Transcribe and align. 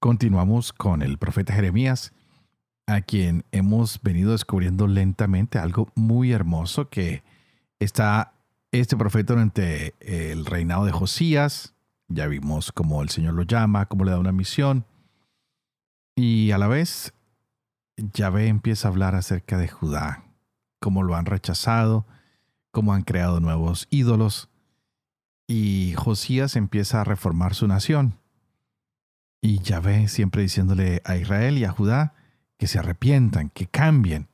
Continuamos 0.00 0.72
con 0.72 1.02
el 1.02 1.18
profeta 1.18 1.54
Jeremías, 1.54 2.12
a 2.86 3.00
quien 3.00 3.44
hemos 3.50 4.00
venido 4.00 4.30
descubriendo 4.30 4.86
lentamente 4.86 5.58
algo 5.58 5.90
muy 5.96 6.30
hermoso 6.30 6.88
que 6.88 7.24
está 7.80 8.32
este 8.70 8.96
profeta 8.96 9.32
durante 9.32 9.94
el 9.98 10.46
reinado 10.46 10.84
de 10.84 10.92
Josías. 10.92 11.74
Ya 12.06 12.28
vimos 12.28 12.70
cómo 12.70 13.02
el 13.02 13.08
Señor 13.08 13.34
lo 13.34 13.42
llama, 13.42 13.86
cómo 13.86 14.04
le 14.04 14.12
da 14.12 14.20
una 14.20 14.30
misión. 14.30 14.84
Y 16.14 16.52
a 16.52 16.58
la 16.58 16.68
vez, 16.68 17.12
Yahvé 17.96 18.46
empieza 18.46 18.86
a 18.86 18.92
hablar 18.92 19.16
acerca 19.16 19.58
de 19.58 19.66
Judá, 19.66 20.22
cómo 20.80 21.02
lo 21.02 21.16
han 21.16 21.26
rechazado, 21.26 22.06
cómo 22.70 22.94
han 22.94 23.02
creado 23.02 23.40
nuevos 23.40 23.88
ídolos. 23.90 24.48
Y 25.48 25.94
Josías 25.96 26.54
empieza 26.54 27.00
a 27.00 27.04
reformar 27.04 27.54
su 27.54 27.66
nación. 27.66 28.17
Y 29.40 29.60
Yahvé 29.60 30.08
siempre 30.08 30.42
diciéndole 30.42 31.00
a 31.04 31.16
Israel 31.16 31.58
y 31.58 31.64
a 31.64 31.70
Judá 31.70 32.14
que 32.58 32.66
se 32.66 32.78
arrepientan, 32.78 33.50
que 33.50 33.66
cambien. 33.66 34.28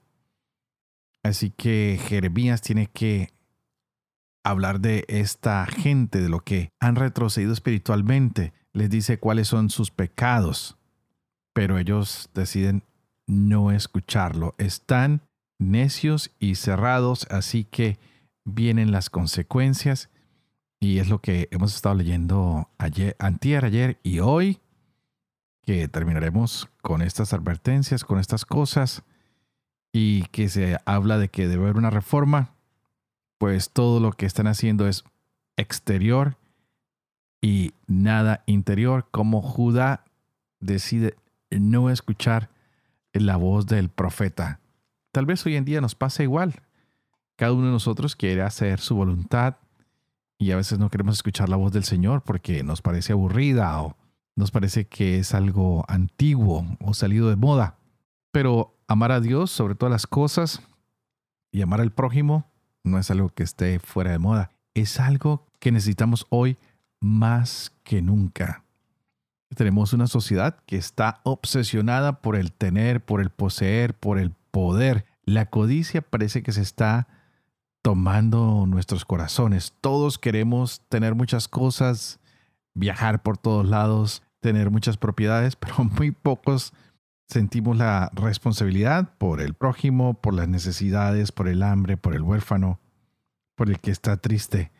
Así 1.22 1.50
que 1.50 2.00
Jeremías 2.08 2.62
tiene 2.62 2.86
que 2.86 3.30
hablar 4.44 4.80
de 4.80 5.05
esta 5.08 5.66
gente, 5.66 6.20
de 6.20 6.28
lo 6.28 6.41
que 6.41 6.70
han 6.80 6.96
retrocedido 6.96 7.52
espiritualmente. 7.52 8.52
Les 8.72 8.91
dice 8.91 9.19
cuáles 9.19 9.48
son 9.48 9.70
sus 9.70 9.91
pecados. 9.91 10.77
Pero 11.52 11.78
ellos 11.78 12.30
deciden 12.34 12.83
no 13.27 13.72
escucharlo. 13.72 14.55
Están 14.58 15.22
necios 15.58 16.30
y 16.39 16.56
cerrados, 16.56 17.27
así 17.30 17.64
que 17.64 17.98
vienen 18.44 18.92
las 18.92 19.08
consecuencias. 19.11 20.11
Y 20.80 20.98
es 20.98 21.08
lo 21.08 21.20
que 21.20 21.48
hemos 21.50 21.74
estado 21.74 21.94
leyendo 21.94 22.68
ayer, 22.77 23.16
antier, 23.18 23.64
ayer 23.64 23.98
y 24.02 24.18
hoy 24.18 24.61
que 25.65 25.89
terminaremos 25.89 26.69
con 26.83 27.03
estas 27.03 27.33
advertencias, 27.33 28.05
con 28.05 28.19
estas 28.19 28.45
cosas, 28.45 29.03
y 29.93 30.25
que 30.33 30.48
se 30.48 30.77
habla 30.87 31.19
de 31.19 31.29
que 31.29 31.47
debe 31.47 31.65
haber 31.65 31.77
una 31.77 31.91
reforma, 31.91 32.55
pues 33.39 33.70
todo 33.70 34.01
lo 34.01 34.12
que 34.12 34.27
están 34.27 34.48
haciendo 34.48 34.89
es 34.89 35.05
exterior 35.57 36.37
y 37.41 37.75
nada 37.87 38.42
interior, 38.47 39.07
como 39.11 39.41
Judá 39.41 40.05
decide 40.59 41.15
no 41.51 41.91
escuchar 41.91 42.51
la 43.12 43.37
voz 43.37 43.67
del 43.67 43.89
profeta. 43.89 44.59
Tal 45.12 45.27
vez 45.27 45.47
hoy 45.47 45.55
en 45.55 45.65
día 45.65 45.81
nos 45.81 45.95
pasa 45.95 46.25
igual. 46.25 46.55
Cada 47.37 47.53
uno 47.53 47.67
de 47.67 47.73
nosotros 47.73 48.17
quiere 48.17 48.42
hacer 48.42 48.81
su 48.81 48.97
voluntad 48.97 49.57
y 50.39 50.51
a 50.51 50.57
veces 50.57 50.79
no 50.79 50.91
queremos 50.91 51.15
escuchar 51.15 51.48
la 51.48 51.57
voz 51.57 51.73
del 51.73 51.85
Señor 51.85 52.23
porque 52.23 52.65
nos 52.65 52.83
parece 52.83 53.12
aburrida 53.12 53.81
o 53.81 53.97
nos 54.36 54.50
parece 54.50 54.86
que 54.86 55.18
es 55.18 55.34
algo 55.34 55.84
antiguo 55.88 56.66
o 56.80 56.94
salido 56.94 57.28
de 57.28 57.36
moda. 57.36 57.77
Pero 58.32 58.77
amar 58.88 59.12
a 59.12 59.20
Dios 59.20 59.50
sobre 59.50 59.74
todas 59.74 59.92
las 59.92 60.06
cosas 60.06 60.62
y 61.52 61.62
amar 61.62 61.80
al 61.80 61.92
prójimo 61.92 62.46
no 62.83 62.98
es 62.98 63.11
algo 63.11 63.28
que 63.30 63.42
esté 63.42 63.78
fuera 63.78 64.11
de 64.11 64.18
moda. 64.18 64.50
Es 64.74 64.98
algo 64.98 65.46
que 65.61 65.73
necesitamos 65.73 66.27
hoy 66.30 66.56
más 67.00 67.73
que 67.84 68.02
nunca. 68.02 68.64
Tenemos 69.55 69.92
una 69.92 70.08
sociedad 70.08 70.56
que 70.67 70.77
está 70.77 71.20
obsesionada 71.23 72.20
por 72.20 72.34
el 72.34 72.52
tener, 72.52 73.05
por 73.05 73.20
el 73.20 73.30
poseer, 73.30 73.94
por 73.94 74.18
el 74.18 74.33
poder. 74.50 75.06
La 75.24 75.46
codicia 75.46 76.02
parece 76.02 76.42
que 76.42 76.52
se 76.52 76.62
está 76.62 77.06
tomando 77.83 78.67
nuestros 78.67 79.05
corazones. 79.05 79.74
Todos 79.80 80.18
queremos 80.18 80.80
tener 80.89 81.14
muchas 81.14 81.46
cosas, 81.46 82.18
viajar 82.74 83.23
por 83.23 83.39
todos 83.39 83.67
lados, 83.67 84.23
tener 84.40 84.70
muchas 84.70 84.96
propiedades, 84.96 85.57
pero 85.61 85.85
muy 85.85 86.11
pocos 86.11 86.73
sentimos 87.27 87.77
la 87.77 88.11
responsabilidad 88.14 89.17
por 89.18 89.40
el 89.40 89.55
prójimo, 89.55 90.14
por 90.14 90.35
las 90.35 90.48
necesidades, 90.48 91.33
por 91.33 91.48
el 91.48 91.62
hambre, 91.62 91.96
por 91.96 92.14
el 92.14 92.23
huérfano, 92.23 92.80
por 93.55 93.70
el 93.70 93.80
que 93.80 93.90
está 93.90 94.17
triste, 94.18 94.70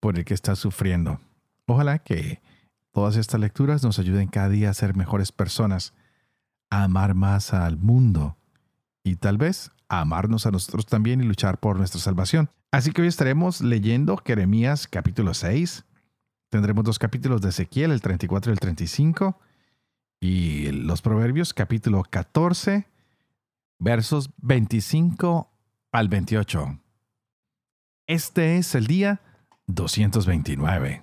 por 0.00 0.18
el 0.18 0.24
que 0.24 0.34
está 0.34 0.54
sufriendo. 0.56 1.20
Ojalá 1.66 1.98
que 1.98 2.42
todas 2.90 3.16
estas 3.16 3.40
lecturas 3.40 3.82
nos 3.82 3.98
ayuden 3.98 4.28
cada 4.28 4.48
día 4.48 4.70
a 4.70 4.74
ser 4.74 4.94
mejores 4.94 5.32
personas, 5.32 5.94
a 6.70 6.84
amar 6.84 7.14
más 7.14 7.54
al 7.54 7.78
mundo 7.78 8.36
y 9.04 9.16
tal 9.16 9.38
vez 9.38 9.70
a 9.88 10.00
amarnos 10.00 10.46
a 10.46 10.50
nosotros 10.50 10.86
también 10.86 11.20
y 11.20 11.24
luchar 11.24 11.58
por 11.58 11.76
nuestra 11.76 12.00
salvación. 12.00 12.50
Así 12.70 12.92
que 12.92 13.02
hoy 13.02 13.08
estaremos 13.08 13.60
leyendo 13.60 14.16
Jeremías 14.16 14.86
capítulo 14.86 15.34
6, 15.34 15.84
Tendremos 16.52 16.84
dos 16.84 16.98
capítulos 16.98 17.40
de 17.40 17.48
Ezequiel, 17.48 17.92
el 17.92 18.02
34 18.02 18.50
y 18.50 18.52
el 18.52 18.60
35, 18.60 19.40
y 20.20 20.70
los 20.70 21.00
Proverbios, 21.00 21.54
capítulo 21.54 22.02
14, 22.02 22.86
versos 23.78 24.28
25 24.36 25.50
al 25.92 26.08
28. 26.08 26.78
Este 28.06 28.58
es 28.58 28.74
el 28.74 28.86
día 28.86 29.22
229. 29.66 31.02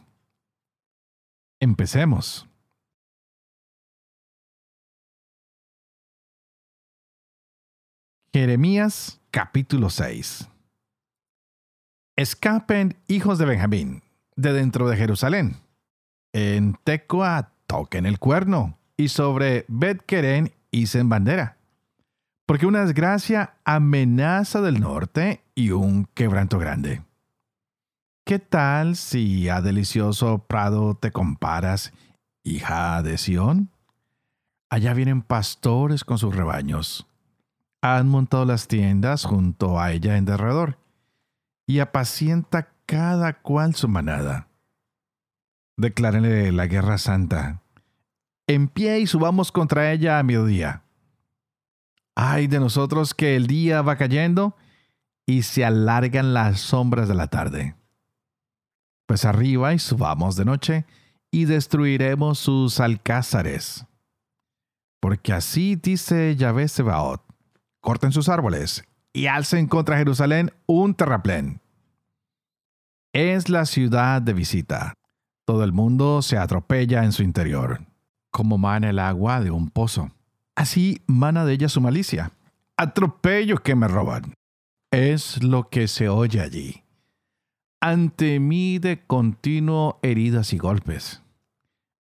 Empecemos. 1.59 2.47
Jeremías 8.31 9.19
capítulo 9.31 9.89
6. 9.89 10.47
Escapen 12.15 12.99
hijos 13.07 13.39
de 13.39 13.45
Benjamín 13.45 14.03
de 14.39 14.53
dentro 14.53 14.87
de 14.87 14.97
Jerusalén. 14.97 15.57
En 16.33 16.77
Tecoa 16.83 17.51
toquen 17.67 18.05
el 18.05 18.19
cuerno 18.19 18.77
y 18.95 19.09
sobre 19.09 19.65
Bet 19.67 20.05
Keren 20.05 20.51
hicen 20.71 21.09
bandera. 21.09 21.57
Porque 22.45 22.65
una 22.65 22.85
desgracia 22.85 23.55
amenaza 23.63 24.61
del 24.61 24.79
norte 24.79 25.43
y 25.55 25.71
un 25.71 26.05
quebranto 26.13 26.57
grande. 26.57 27.03
¿Qué 28.25 28.39
tal 28.39 28.95
si 28.95 29.49
a 29.49 29.61
delicioso 29.61 30.39
prado 30.39 30.95
te 30.95 31.11
comparas, 31.11 31.91
hija 32.43 33.03
de 33.03 33.17
Sión? 33.17 33.69
Allá 34.69 34.93
vienen 34.93 35.21
pastores 35.21 36.03
con 36.03 36.17
sus 36.17 36.35
rebaños. 36.35 37.07
Han 37.81 38.07
montado 38.07 38.45
las 38.45 38.67
tiendas 38.67 39.25
junto 39.25 39.79
a 39.79 39.91
ella 39.91 40.17
en 40.17 40.25
derredor 40.25 40.77
y 41.65 41.79
apacienta 41.79 42.69
cada 42.89 43.33
cual 43.33 43.75
su 43.75 43.87
manada. 43.87 44.47
Declárenle 45.77 46.51
la 46.51 46.65
guerra 46.65 46.97
santa. 46.97 47.61
En 48.47 48.67
pie 48.67 48.99
y 48.99 49.05
subamos 49.05 49.51
contra 49.51 49.91
ella 49.91 50.17
a 50.17 50.23
mediodía. 50.23 50.81
Ay 52.15 52.47
de 52.47 52.59
nosotros 52.59 53.13
que 53.13 53.35
el 53.35 53.45
día 53.45 53.83
va 53.83 53.95
cayendo 53.95 54.57
y 55.27 55.43
se 55.43 55.63
alargan 55.63 56.33
las 56.33 56.61
sombras 56.61 57.07
de 57.07 57.13
la 57.13 57.27
tarde. 57.27 57.75
Pues 59.05 59.23
arriba 59.23 59.75
y 59.75 59.77
subamos 59.77 60.35
de 60.35 60.45
noche 60.45 60.85
y 61.29 61.45
destruiremos 61.45 62.39
sus 62.39 62.79
alcázares. 62.79 63.85
Porque 64.99 65.31
así 65.31 65.75
dice 65.75 66.35
Yahvé 66.35 66.67
Sebaot, 66.67 67.21
corten 67.81 68.11
sus 68.11 68.29
árboles 68.29 68.83
y 69.13 69.27
alcen 69.27 69.67
contra 69.67 69.99
Jerusalén 69.99 70.51
un 70.65 70.95
terraplén 70.95 71.61
es 73.13 73.49
la 73.49 73.65
ciudad 73.65 74.21
de 74.21 74.33
visita. 74.33 74.93
Todo 75.45 75.63
el 75.63 75.73
mundo 75.73 76.21
se 76.21 76.37
atropella 76.37 77.03
en 77.03 77.11
su 77.11 77.23
interior, 77.23 77.81
como 78.31 78.57
mana 78.57 78.89
el 78.91 78.99
agua 78.99 79.41
de 79.41 79.51
un 79.51 79.69
pozo. 79.69 80.11
Así 80.55 81.01
mana 81.07 81.45
de 81.45 81.53
ella 81.53 81.69
su 81.69 81.81
malicia. 81.81 82.31
Atropello 82.77 83.57
que 83.57 83.75
me 83.75 83.87
roban. 83.87 84.33
Es 84.91 85.43
lo 85.43 85.69
que 85.69 85.87
se 85.87 86.09
oye 86.09 86.41
allí. 86.41 86.83
Ante 87.81 88.39
mí 88.39 88.77
de 88.79 89.05
continuo 89.05 89.99
heridas 90.01 90.53
y 90.53 90.57
golpes. 90.57 91.21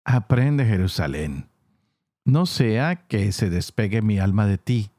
Aprende 0.05 0.65
Jerusalén. 0.65 1.49
No 2.25 2.47
sea 2.47 3.07
que 3.07 3.31
se 3.33 3.51
despegue 3.51 4.03
mi 4.03 4.19
alma 4.19 4.47
de 4.47 4.59
ti. 4.59 4.91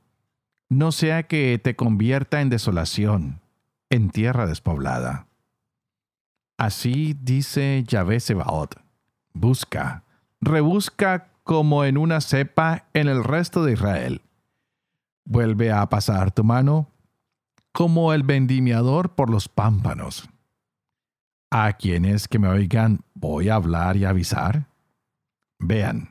No 0.69 0.91
sea 0.91 1.23
que 1.23 1.59
te 1.61 1.75
convierta 1.75 2.41
en 2.41 2.49
desolación, 2.49 3.41
en 3.89 4.09
tierra 4.09 4.45
despoblada. 4.45 5.26
Así 6.57 7.15
dice 7.21 7.83
Yahvé 7.87 8.19
Sebaot. 8.19 8.75
Busca, 9.33 10.03
rebusca 10.41 11.29
como 11.43 11.85
en 11.85 11.97
una 11.97 12.19
cepa 12.19 12.87
en 12.93 13.07
el 13.07 13.23
resto 13.23 13.63
de 13.63 13.73
Israel. 13.73 14.21
Vuelve 15.23 15.71
a 15.71 15.87
pasar 15.87 16.31
tu 16.31 16.43
mano 16.43 16.89
como 17.71 18.11
el 18.11 18.23
vendimiador 18.23 19.13
por 19.13 19.29
los 19.29 19.47
pámpanos. 19.47 20.27
A 21.51 21.73
quienes 21.73 22.27
que 22.27 22.39
me 22.39 22.47
oigan 22.47 23.01
voy 23.13 23.49
a 23.49 23.55
hablar 23.55 23.95
y 23.97 24.05
avisar. 24.05 24.65
Vean, 25.59 26.09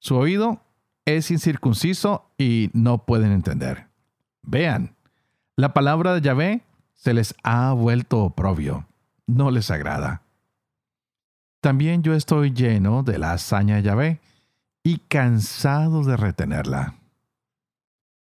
su 0.00 0.16
oído 0.16 0.60
es 1.04 1.30
incircunciso 1.30 2.32
y 2.36 2.70
no 2.72 3.06
pueden 3.06 3.30
entender. 3.30 3.86
Vean, 4.42 4.96
la 5.54 5.72
palabra 5.72 6.14
de 6.14 6.20
Yahvé 6.20 6.62
se 6.94 7.14
les 7.14 7.34
ha 7.44 7.72
vuelto 7.74 8.24
oprobio, 8.24 8.87
no 9.28 9.52
les 9.52 9.70
agrada. 9.70 10.22
También 11.60 12.02
yo 12.02 12.14
estoy 12.14 12.52
lleno 12.52 13.04
de 13.04 13.18
la 13.18 13.32
hazaña 13.32 13.76
de 13.76 13.82
Yahvé 13.82 14.20
y 14.82 14.98
cansado 14.98 16.02
de 16.02 16.16
retenerla. 16.16 16.94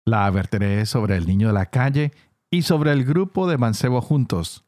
La 0.05 0.25
advertiré 0.25 0.85
sobre 0.85 1.15
el 1.15 1.27
niño 1.27 1.47
de 1.47 1.53
la 1.53 1.67
calle 1.67 2.11
y 2.49 2.63
sobre 2.63 2.91
el 2.91 3.05
grupo 3.05 3.47
de 3.47 3.57
mancebo 3.57 4.01
juntos. 4.01 4.65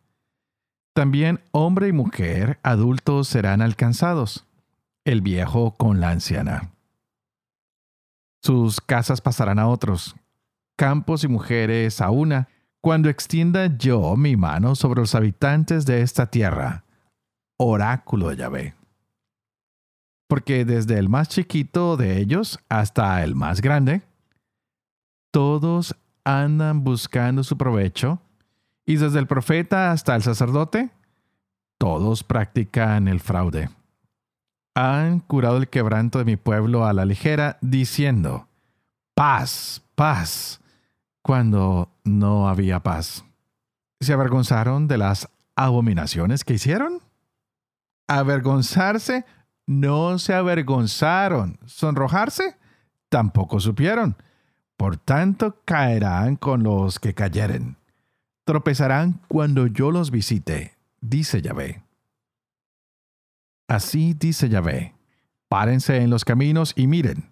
También 0.94 1.41
hombre 1.51 1.88
y 1.88 1.94
mujer 1.94 2.59
adultos 2.63 3.27
serán 3.27 3.62
alcanzados, 3.62 4.45
el 5.06 5.21
viejo 5.21 5.71
con 5.71 6.00
la 6.00 6.09
anciana. 6.09 6.71
Sus 8.44 8.81
casas 8.81 9.21
pasarán 9.21 9.57
a 9.57 9.68
otros, 9.68 10.15
campos 10.75 11.23
y 11.23 11.27
mujeres 11.27 12.01
a 12.01 12.12
una, 12.12 12.50
cuando 12.81 13.10
extienda 13.10 13.78
yo 13.78 14.16
mi 14.18 14.36
mano 14.36 14.75
sobre 14.75 15.01
los 15.01 15.16
habitantes 15.16 15.86
de 15.86 16.01
esta 16.01 16.28
tierra. 16.28 16.83
Oráculo 17.57 18.30
de 18.30 18.38
Yahvé. 18.38 18.75
Porque 20.28 20.66
desde 20.66 20.98
el 20.98 21.10
más 21.10 21.30
chiquito 21.30 21.98
de 21.98 22.19
ellos 22.19 22.60
hasta 22.69 23.24
el 23.24 23.36
más 23.36 23.62
grande, 23.62 24.01
todos 25.31 25.95
andan 26.24 26.83
buscando 26.83 27.44
su 27.44 27.57
provecho, 27.57 28.19
y 28.86 28.98
desde 28.98 29.19
el 29.19 29.28
profeta 29.28 29.92
hasta 29.92 30.16
el 30.16 30.24
sacerdote, 30.24 30.89
todos 31.78 32.24
practican 32.24 33.07
el 33.07 33.19
fraude 33.19 33.69
han 34.74 35.19
curado 35.19 35.57
el 35.57 35.68
quebranto 35.68 36.19
de 36.19 36.25
mi 36.25 36.38
pueblo 36.38 36.86
a 36.86 36.94
la 36.94 37.06
ligera, 37.06 37.57
diciendo, 37.62 38.48
paz, 39.13 39.81
paz, 39.95 40.61
cuando 41.21 41.89
no 42.03 42.50
había 42.50 42.81
paz. 42.81 43.23
¿Se 44.00 44.13
avergonzaron 44.13 44.88
de 44.88 44.97
las 44.97 45.29
abominaciones 45.56 46.44
que 46.44 46.56
hicieron? 46.56 47.00
Avergonzarse, 48.07 49.25
no 49.68 50.18
se 50.19 50.33
avergonzaron. 50.33 51.59
Sonrojarse, 51.65 52.57
tampoco 53.09 53.59
supieron. 53.59 54.15
Por 54.75 54.97
tanto, 54.97 55.62
caerán 55.65 56.35
con 56.35 56.63
los 56.63 57.00
que 57.00 57.13
cayeren. 57.13 57.77
Tropezarán 58.44 59.21
cuando 59.27 59.68
yo 59.68 59.91
los 59.91 60.09
visite, 60.09 60.75
dice 61.00 61.41
Yahvé. 61.41 61.83
Así 63.68 64.13
dice 64.13 64.50
Yahvé, 64.50 64.95
párense 65.47 65.97
en 65.97 66.09
los 66.09 66.25
caminos 66.25 66.73
y 66.75 66.88
miren, 66.88 67.31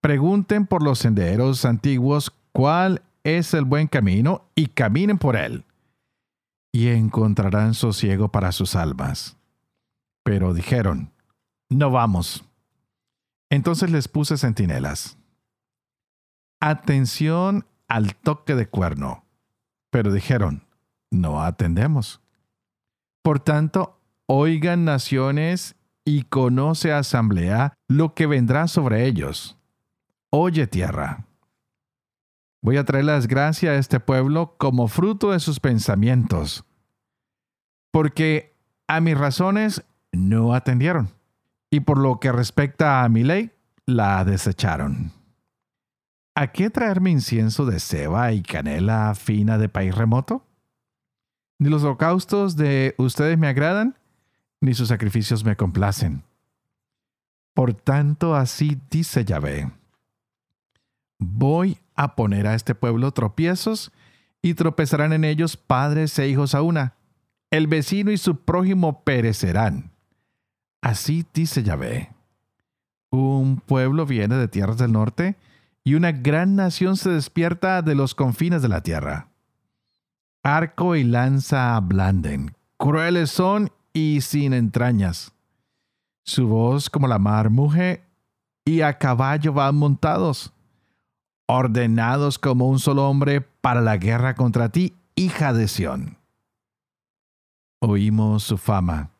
pregunten 0.00 0.66
por 0.66 0.82
los 0.82 0.98
senderos 0.98 1.64
antiguos 1.64 2.32
cuál 2.52 3.02
es 3.24 3.54
el 3.54 3.64
buen 3.64 3.86
camino 3.86 4.50
y 4.54 4.68
caminen 4.68 5.18
por 5.18 5.36
él, 5.36 5.64
y 6.72 6.88
encontrarán 6.88 7.74
sosiego 7.74 8.30
para 8.30 8.52
sus 8.52 8.74
almas. 8.76 9.36
Pero 10.22 10.54
dijeron, 10.54 11.12
no 11.68 11.90
vamos. 11.90 12.44
Entonces 13.50 13.90
les 13.90 14.08
puse 14.08 14.36
centinelas. 14.36 15.18
Atención 16.60 17.66
al 17.88 18.14
toque 18.14 18.54
de 18.54 18.68
cuerno. 18.68 19.24
Pero 19.90 20.12
dijeron, 20.12 20.64
no 21.10 21.42
atendemos. 21.42 22.20
Por 23.22 23.40
tanto, 23.40 24.00
oigan 24.26 24.84
naciones 24.84 25.74
y 26.04 26.22
conoce 26.24 26.92
asamblea 26.92 27.74
lo 27.88 28.14
que 28.14 28.26
vendrá 28.26 28.68
sobre 28.68 29.06
ellos. 29.06 29.58
Oye 30.30 30.66
tierra. 30.66 31.26
Voy 32.62 32.76
a 32.76 32.84
traerles 32.84 33.26
gracia 33.26 33.70
a 33.70 33.76
este 33.76 34.00
pueblo 34.00 34.56
como 34.58 34.88
fruto 34.88 35.32
de 35.32 35.40
sus 35.40 35.60
pensamientos, 35.60 36.64
porque 37.90 38.54
a 38.86 39.00
mis 39.00 39.16
razones 39.16 39.84
no 40.12 40.54
atendieron, 40.54 41.08
y 41.70 41.80
por 41.80 41.98
lo 41.98 42.20
que 42.20 42.32
respecta 42.32 43.02
a 43.02 43.08
mi 43.08 43.24
ley, 43.24 43.52
la 43.86 44.24
desecharon. 44.24 45.12
¿A 46.34 46.48
qué 46.52 46.70
traerme 46.70 47.10
incienso 47.10 47.66
de 47.66 47.80
ceba 47.80 48.32
y 48.32 48.42
canela 48.42 49.14
fina 49.14 49.58
de 49.58 49.68
país 49.68 49.94
remoto? 49.94 50.44
¿Ni 51.58 51.68
los 51.68 51.82
holocaustos 51.82 52.56
de 52.56 52.94
ustedes 52.98 53.38
me 53.38 53.48
agradan? 53.48 53.96
ni 54.60 54.74
sus 54.74 54.88
sacrificios 54.88 55.44
me 55.44 55.56
complacen. 55.56 56.22
Por 57.54 57.74
tanto, 57.74 58.34
así 58.34 58.80
dice 58.90 59.24
Yahvé. 59.24 59.70
Voy 61.18 61.78
a 62.00 62.16
poner 62.16 62.46
a 62.46 62.54
este 62.54 62.74
pueblo 62.74 63.12
tropiezos 63.12 63.92
y 64.40 64.54
tropezarán 64.54 65.12
en 65.12 65.22
ellos 65.22 65.58
padres 65.58 66.18
e 66.18 66.28
hijos 66.28 66.54
a 66.54 66.62
una. 66.62 66.94
El 67.50 67.66
vecino 67.66 68.10
y 68.10 68.16
su 68.16 68.36
prójimo 68.36 69.04
perecerán. 69.04 69.90
Así 70.80 71.26
dice 71.34 71.62
Yahvé. 71.62 72.14
Un 73.10 73.60
pueblo 73.60 74.06
viene 74.06 74.36
de 74.36 74.48
tierras 74.48 74.78
del 74.78 74.92
norte 74.92 75.36
y 75.84 75.92
una 75.92 76.10
gran 76.12 76.56
nación 76.56 76.96
se 76.96 77.10
despierta 77.10 77.82
de 77.82 77.94
los 77.94 78.14
confines 78.14 78.62
de 78.62 78.68
la 78.68 78.82
tierra. 78.82 79.28
Arco 80.42 80.96
y 80.96 81.04
lanza 81.04 81.76
ablanden, 81.76 82.56
crueles 82.78 83.30
son 83.30 83.72
y 83.92 84.22
sin 84.22 84.54
entrañas. 84.54 85.34
Su 86.22 86.48
voz 86.48 86.88
como 86.88 87.08
la 87.08 87.18
mar 87.18 87.50
muge 87.50 88.06
y 88.64 88.80
a 88.80 88.96
caballo 88.96 89.52
van 89.52 89.76
montados, 89.76 90.54
ordenados 91.52 92.38
como 92.38 92.68
un 92.68 92.78
solo 92.78 93.08
hombre 93.08 93.40
para 93.40 93.80
la 93.80 93.96
guerra 93.96 94.34
contra 94.34 94.68
ti, 94.68 94.94
hija 95.16 95.52
de 95.52 95.66
Sión. 95.66 96.16
Oímos 97.80 98.44
su 98.44 98.56
fama, 98.56 99.10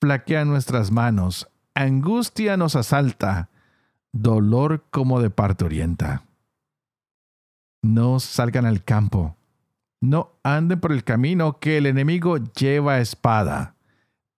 flaquea 0.00 0.44
nuestras 0.44 0.90
manos, 0.90 1.48
angustia 1.74 2.58
nos 2.58 2.76
asalta, 2.76 3.48
dolor 4.12 4.84
como 4.90 5.22
de 5.22 5.30
parturienta. 5.30 6.24
No 7.82 8.20
salgan 8.20 8.66
al 8.66 8.84
campo, 8.84 9.36
no 10.02 10.32
anden 10.42 10.78
por 10.78 10.92
el 10.92 11.04
camino 11.04 11.58
que 11.58 11.78
el 11.78 11.86
enemigo 11.86 12.36
lleva 12.36 12.98
espada 12.98 13.76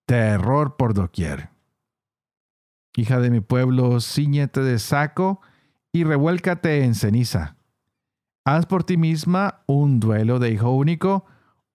terror 0.06 0.76
por 0.76 0.94
doquier. 0.94 1.50
Hija 2.96 3.18
de 3.18 3.30
mi 3.30 3.40
pueblo, 3.40 4.00
ciñete 4.00 4.60
de 4.60 4.78
saco 4.78 5.40
y 5.92 6.04
revuélcate 6.04 6.84
en 6.84 6.94
ceniza. 6.94 7.56
Haz 8.44 8.66
por 8.66 8.84
ti 8.84 8.96
misma 8.96 9.62
un 9.66 10.00
duelo 10.00 10.38
de 10.38 10.50
hijo 10.50 10.70
único, 10.70 11.26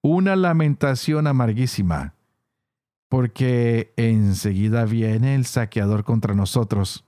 una 0.02 0.36
lamentación 0.36 1.28
amarguísima, 1.28 2.16
porque 3.10 3.94
enseguida 3.96 4.86
viene 4.86 5.36
el 5.36 5.46
saqueador 5.46 6.04
contra 6.04 6.34
nosotros. 6.34 7.06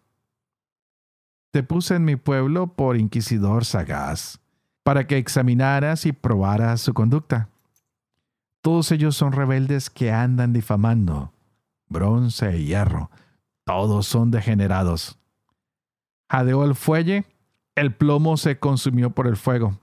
Te 1.51 1.63
puse 1.63 1.95
en 1.95 2.05
mi 2.05 2.15
pueblo 2.15 2.67
por 2.67 2.97
inquisidor 2.97 3.65
sagaz, 3.65 4.39
para 4.83 5.07
que 5.07 5.17
examinaras 5.17 6.05
y 6.05 6.11
probaras 6.11 6.81
su 6.81 6.93
conducta. 6.93 7.49
Todos 8.61 8.91
ellos 8.91 9.15
son 9.15 9.31
rebeldes 9.31 9.89
que 9.89 10.11
andan 10.11 10.53
difamando. 10.53 11.33
Bronce 11.87 12.57
y 12.57 12.67
hierro, 12.67 13.09
todos 13.63 14.05
son 14.07 14.31
degenerados. 14.31 15.17
Jadeó 16.29 16.63
el 16.63 16.75
fuelle, 16.75 17.25
el 17.75 17.93
plomo 17.93 18.37
se 18.37 18.59
consumió 18.59 19.11
por 19.11 19.27
el 19.27 19.37
fuego. 19.37 19.79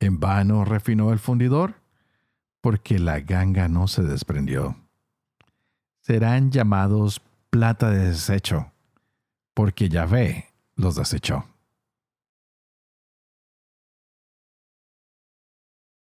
En 0.00 0.20
vano 0.20 0.64
refinó 0.64 1.12
el 1.12 1.18
fundidor, 1.18 1.74
porque 2.60 2.98
la 2.98 3.20
ganga 3.20 3.68
no 3.68 3.88
se 3.88 4.02
desprendió. 4.02 4.76
Serán 6.00 6.50
llamados 6.50 7.20
plata 7.50 7.90
de 7.90 8.08
desecho, 8.08 8.72
porque 9.54 9.88
Yahvé 9.88 10.48
los 10.76 10.96
desechó. 10.96 11.44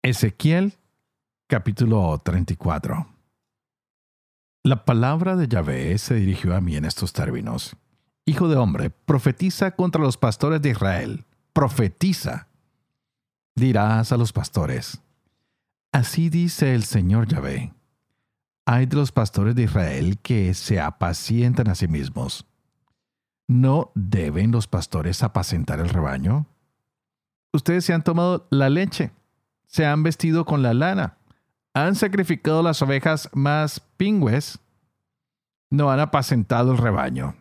Ezequiel 0.02 0.80
Capítulo 1.48 2.18
34 2.24 3.08
La 4.64 4.86
palabra 4.86 5.36
de 5.36 5.48
Yahvé 5.48 5.98
se 5.98 6.14
dirigió 6.14 6.56
a 6.56 6.62
mí 6.62 6.76
en 6.76 6.86
estos 6.86 7.12
términos. 7.12 7.76
Hijo 8.30 8.48
de 8.48 8.58
hombre, 8.58 8.92
profetiza 8.92 9.72
contra 9.72 10.04
los 10.04 10.16
pastores 10.16 10.62
de 10.62 10.70
Israel. 10.70 11.26
Profetiza. 11.52 12.48
Dirás 13.56 14.12
a 14.12 14.18
los 14.18 14.34
pastores. 14.34 15.02
Así 15.92 16.30
dice 16.30 16.76
el 16.76 16.84
Señor 16.84 17.28
Yahvé. 17.28 17.74
Hay 18.68 18.86
de 18.86 18.98
los 18.98 19.12
pastores 19.12 19.56
de 19.56 19.64
Israel 19.64 20.20
que 20.20 20.54
se 20.54 20.80
apacientan 20.80 21.70
a 21.70 21.74
sí 21.74 21.88
mismos. 21.88 22.46
¿No 23.48 23.92
deben 23.96 24.52
los 24.52 24.68
pastores 24.68 25.24
apacentar 25.24 25.80
el 25.80 25.90
rebaño? 25.90 26.46
Ustedes 27.52 27.84
se 27.84 27.94
han 27.94 28.04
tomado 28.04 28.46
la 28.52 28.70
leche, 28.70 29.12
se 29.66 29.88
han 29.88 30.04
vestido 30.04 30.46
con 30.46 30.62
la 30.62 30.76
lana, 30.76 31.18
han 31.74 31.96
sacrificado 31.96 32.62
las 32.62 32.80
ovejas 32.84 33.28
más 33.34 33.80
pingües, 33.98 34.60
no 35.72 35.90
han 35.90 36.00
apacentado 36.00 36.74
el 36.74 36.78
rebaño, 36.78 37.39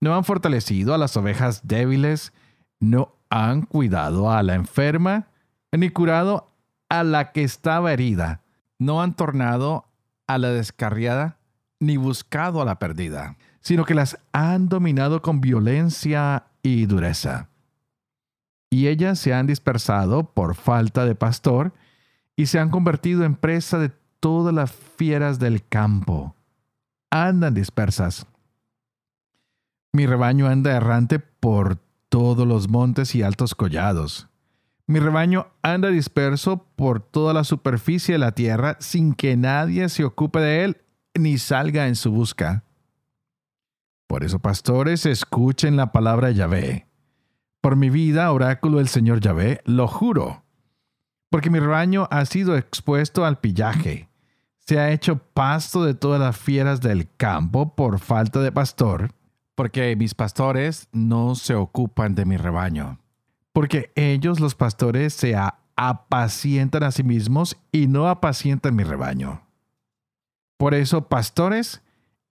no 0.00 0.14
han 0.14 0.24
fortalecido 0.24 0.94
a 0.94 0.98
las 0.98 1.16
ovejas 1.16 1.66
débiles, 1.66 2.32
no 2.80 3.14
han 3.28 3.62
cuidado 3.62 4.30
a 4.30 4.42
la 4.42 4.54
enferma, 4.54 5.28
ni 5.72 5.90
curado 5.90 6.50
a 6.88 7.04
la 7.04 7.32
que 7.32 7.44
estaba 7.44 7.92
herida, 7.92 8.42
no 8.78 9.02
han 9.02 9.14
tornado 9.14 9.84
a 10.26 10.38
la 10.38 10.50
descarriada, 10.50 11.38
ni 11.78 11.96
buscado 11.96 12.60
a 12.60 12.64
la 12.64 12.78
perdida, 12.78 13.36
sino 13.60 13.84
que 13.84 13.94
las 13.94 14.18
han 14.32 14.68
dominado 14.68 15.22
con 15.22 15.40
violencia 15.40 16.44
y 16.62 16.86
dureza. 16.86 17.48
Y 18.70 18.88
ellas 18.88 19.18
se 19.18 19.34
han 19.34 19.46
dispersado 19.46 20.32
por 20.32 20.54
falta 20.54 21.04
de 21.04 21.14
pastor, 21.14 21.72
y 22.36 22.46
se 22.46 22.58
han 22.58 22.70
convertido 22.70 23.24
en 23.24 23.34
presa 23.34 23.78
de 23.78 23.90
todas 24.18 24.54
las 24.54 24.72
fieras 24.72 25.38
del 25.38 25.66
campo. 25.66 26.34
Andan 27.10 27.52
dispersas. 27.52 28.26
Mi 29.92 30.06
rebaño 30.06 30.46
anda 30.46 30.76
errante 30.76 31.18
por 31.18 31.78
todos 32.08 32.46
los 32.46 32.68
montes 32.68 33.14
y 33.14 33.22
altos 33.22 33.54
collados. 33.54 34.28
Mi 34.86 35.00
rebaño 35.00 35.48
anda 35.62 35.88
disperso 35.88 36.66
por 36.76 37.00
toda 37.00 37.34
la 37.34 37.44
superficie 37.44 38.14
de 38.14 38.18
la 38.18 38.32
tierra 38.32 38.76
sin 38.80 39.14
que 39.14 39.36
nadie 39.36 39.88
se 39.88 40.04
ocupe 40.04 40.40
de 40.40 40.64
él 40.64 40.76
ni 41.14 41.38
salga 41.38 41.88
en 41.88 41.96
su 41.96 42.12
busca. 42.12 42.64
Por 44.06 44.24
eso, 44.24 44.38
pastores, 44.38 45.06
escuchen 45.06 45.76
la 45.76 45.92
palabra 45.92 46.28
de 46.28 46.34
Yahvé. 46.34 46.86
Por 47.60 47.76
mi 47.76 47.90
vida, 47.90 48.32
oráculo 48.32 48.78
del 48.78 48.88
Señor 48.88 49.20
Yahvé, 49.20 49.60
lo 49.64 49.86
juro. 49.86 50.44
Porque 51.30 51.50
mi 51.50 51.60
rebaño 51.60 52.08
ha 52.10 52.24
sido 52.24 52.56
expuesto 52.56 53.24
al 53.24 53.38
pillaje. 53.38 54.08
Se 54.58 54.78
ha 54.78 54.90
hecho 54.90 55.18
pasto 55.18 55.84
de 55.84 55.94
todas 55.94 56.20
las 56.20 56.36
fieras 56.36 56.80
del 56.80 57.08
campo 57.16 57.74
por 57.74 57.98
falta 57.98 58.40
de 58.40 58.50
pastor 58.50 59.12
porque 59.54 59.94
mis 59.96 60.14
pastores 60.14 60.88
no 60.92 61.34
se 61.34 61.54
ocupan 61.54 62.14
de 62.14 62.24
mi 62.24 62.36
rebaño. 62.36 62.98
Porque 63.52 63.92
ellos, 63.94 64.40
los 64.40 64.54
pastores, 64.54 65.12
se 65.14 65.34
apacientan 65.76 66.82
a 66.82 66.90
sí 66.90 67.02
mismos 67.02 67.56
y 67.72 67.86
no 67.86 68.08
apacientan 68.08 68.76
mi 68.76 68.84
rebaño. 68.84 69.42
Por 70.56 70.74
eso, 70.74 71.08
pastores, 71.08 71.82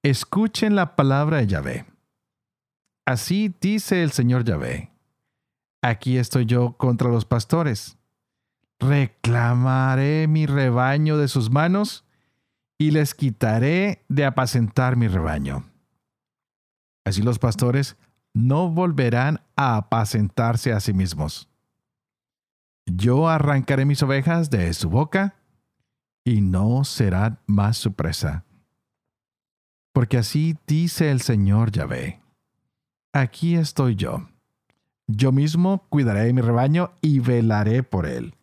escuchen 0.03 0.75
la 0.75 0.95
palabra 0.95 1.37
de 1.37 1.47
Yahvé. 1.47 1.85
Así 3.05 3.53
dice 3.59 4.03
el 4.03 4.11
Señor 4.11 4.43
Yahvé. 4.43 4.91
Aquí 5.81 6.17
estoy 6.17 6.45
yo 6.45 6.73
contra 6.73 7.09
los 7.09 7.25
pastores. 7.25 7.97
Reclamaré 8.79 10.27
mi 10.27 10.45
rebaño 10.45 11.17
de 11.17 11.27
sus 11.27 11.49
manos 11.49 12.05
y 12.77 12.91
les 12.91 13.13
quitaré 13.13 14.05
de 14.09 14.25
apacentar 14.25 14.95
mi 14.95 15.07
rebaño. 15.07 15.65
Así 17.05 17.21
los 17.21 17.39
pastores 17.39 17.97
no 18.33 18.69
volverán 18.69 19.41
a 19.55 19.77
apacentarse 19.77 20.71
a 20.71 20.79
sí 20.79 20.93
mismos. 20.93 21.49
Yo 22.85 23.27
arrancaré 23.27 23.85
mis 23.85 24.01
ovejas 24.03 24.49
de 24.49 24.73
su 24.73 24.89
boca 24.89 25.35
y 26.23 26.41
no 26.41 26.83
serán 26.83 27.39
más 27.45 27.77
su 27.77 27.93
presa. 27.93 28.45
Porque 29.93 30.17
así 30.17 30.57
dice 30.67 31.11
el 31.11 31.21
Señor 31.21 31.71
Yahvé. 31.71 32.21
Aquí 33.13 33.55
estoy 33.55 33.95
yo. 33.95 34.27
Yo 35.07 35.31
mismo 35.31 35.85
cuidaré 35.89 36.21
de 36.25 36.33
mi 36.33 36.41
rebaño 36.41 36.91
y 37.01 37.19
velaré 37.19 37.81
por 37.81 38.05
él. 38.05 38.35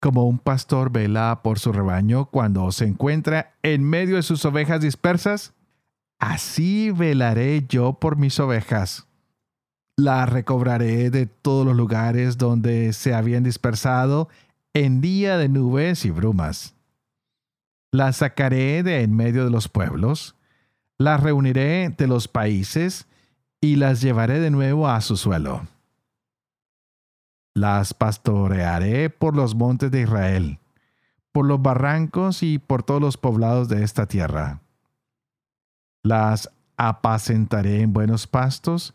Como 0.00 0.26
un 0.26 0.38
pastor 0.38 0.90
vela 0.90 1.40
por 1.42 1.58
su 1.58 1.72
rebaño 1.72 2.26
cuando 2.26 2.70
se 2.72 2.86
encuentra 2.86 3.54
en 3.62 3.84
medio 3.84 4.16
de 4.16 4.22
sus 4.22 4.44
ovejas 4.44 4.80
dispersas, 4.80 5.54
Así 6.18 6.90
velaré 6.90 7.64
yo 7.68 7.94
por 7.94 8.16
mis 8.16 8.40
ovejas. 8.40 9.06
La 9.96 10.26
recobraré 10.26 11.10
de 11.10 11.26
todos 11.26 11.64
los 11.64 11.76
lugares 11.76 12.38
donde 12.38 12.92
se 12.92 13.14
habían 13.14 13.44
dispersado 13.44 14.28
en 14.74 15.00
día 15.00 15.38
de 15.38 15.48
nubes 15.48 16.04
y 16.04 16.10
brumas. 16.10 16.74
La 17.92 18.12
sacaré 18.12 18.82
de 18.82 19.02
en 19.02 19.14
medio 19.14 19.44
de 19.44 19.50
los 19.50 19.68
pueblos, 19.68 20.34
las 20.98 21.22
reuniré 21.22 21.88
de 21.96 22.06
los 22.06 22.28
países 22.28 23.06
y 23.60 23.76
las 23.76 24.00
llevaré 24.00 24.40
de 24.40 24.50
nuevo 24.50 24.88
a 24.88 25.00
su 25.00 25.16
suelo. 25.16 25.66
Las 27.54 27.94
pastorearé 27.94 29.10
por 29.10 29.34
los 29.34 29.54
montes 29.54 29.90
de 29.90 30.02
Israel, 30.02 30.58
por 31.32 31.46
los 31.46 31.62
barrancos 31.62 32.42
y 32.42 32.58
por 32.58 32.82
todos 32.82 33.00
los 33.00 33.16
poblados 33.16 33.68
de 33.68 33.82
esta 33.84 34.06
tierra 34.06 34.60
las 36.02 36.50
apacentaré 36.76 37.82
en 37.82 37.92
buenos 37.92 38.26
pastos, 38.26 38.94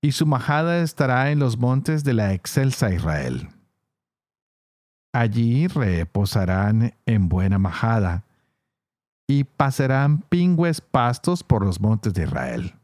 y 0.00 0.12
su 0.12 0.26
majada 0.26 0.82
estará 0.82 1.30
en 1.30 1.38
los 1.38 1.58
montes 1.58 2.02
de 2.02 2.14
la 2.14 2.32
excelsa 2.32 2.92
Israel. 2.92 3.50
Allí 5.12 5.68
reposarán 5.68 6.94
en 7.06 7.28
buena 7.28 7.58
majada, 7.58 8.24
y 9.28 9.44
pasarán 9.44 10.22
pingües 10.22 10.80
pastos 10.80 11.44
por 11.44 11.64
los 11.64 11.80
montes 11.80 12.14
de 12.14 12.24
Israel. 12.24 12.74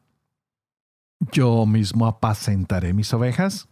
Yo 1.33 1.67
mismo 1.67 2.07
apacentaré 2.07 2.93
mis 2.95 3.12
ovejas, 3.12 3.69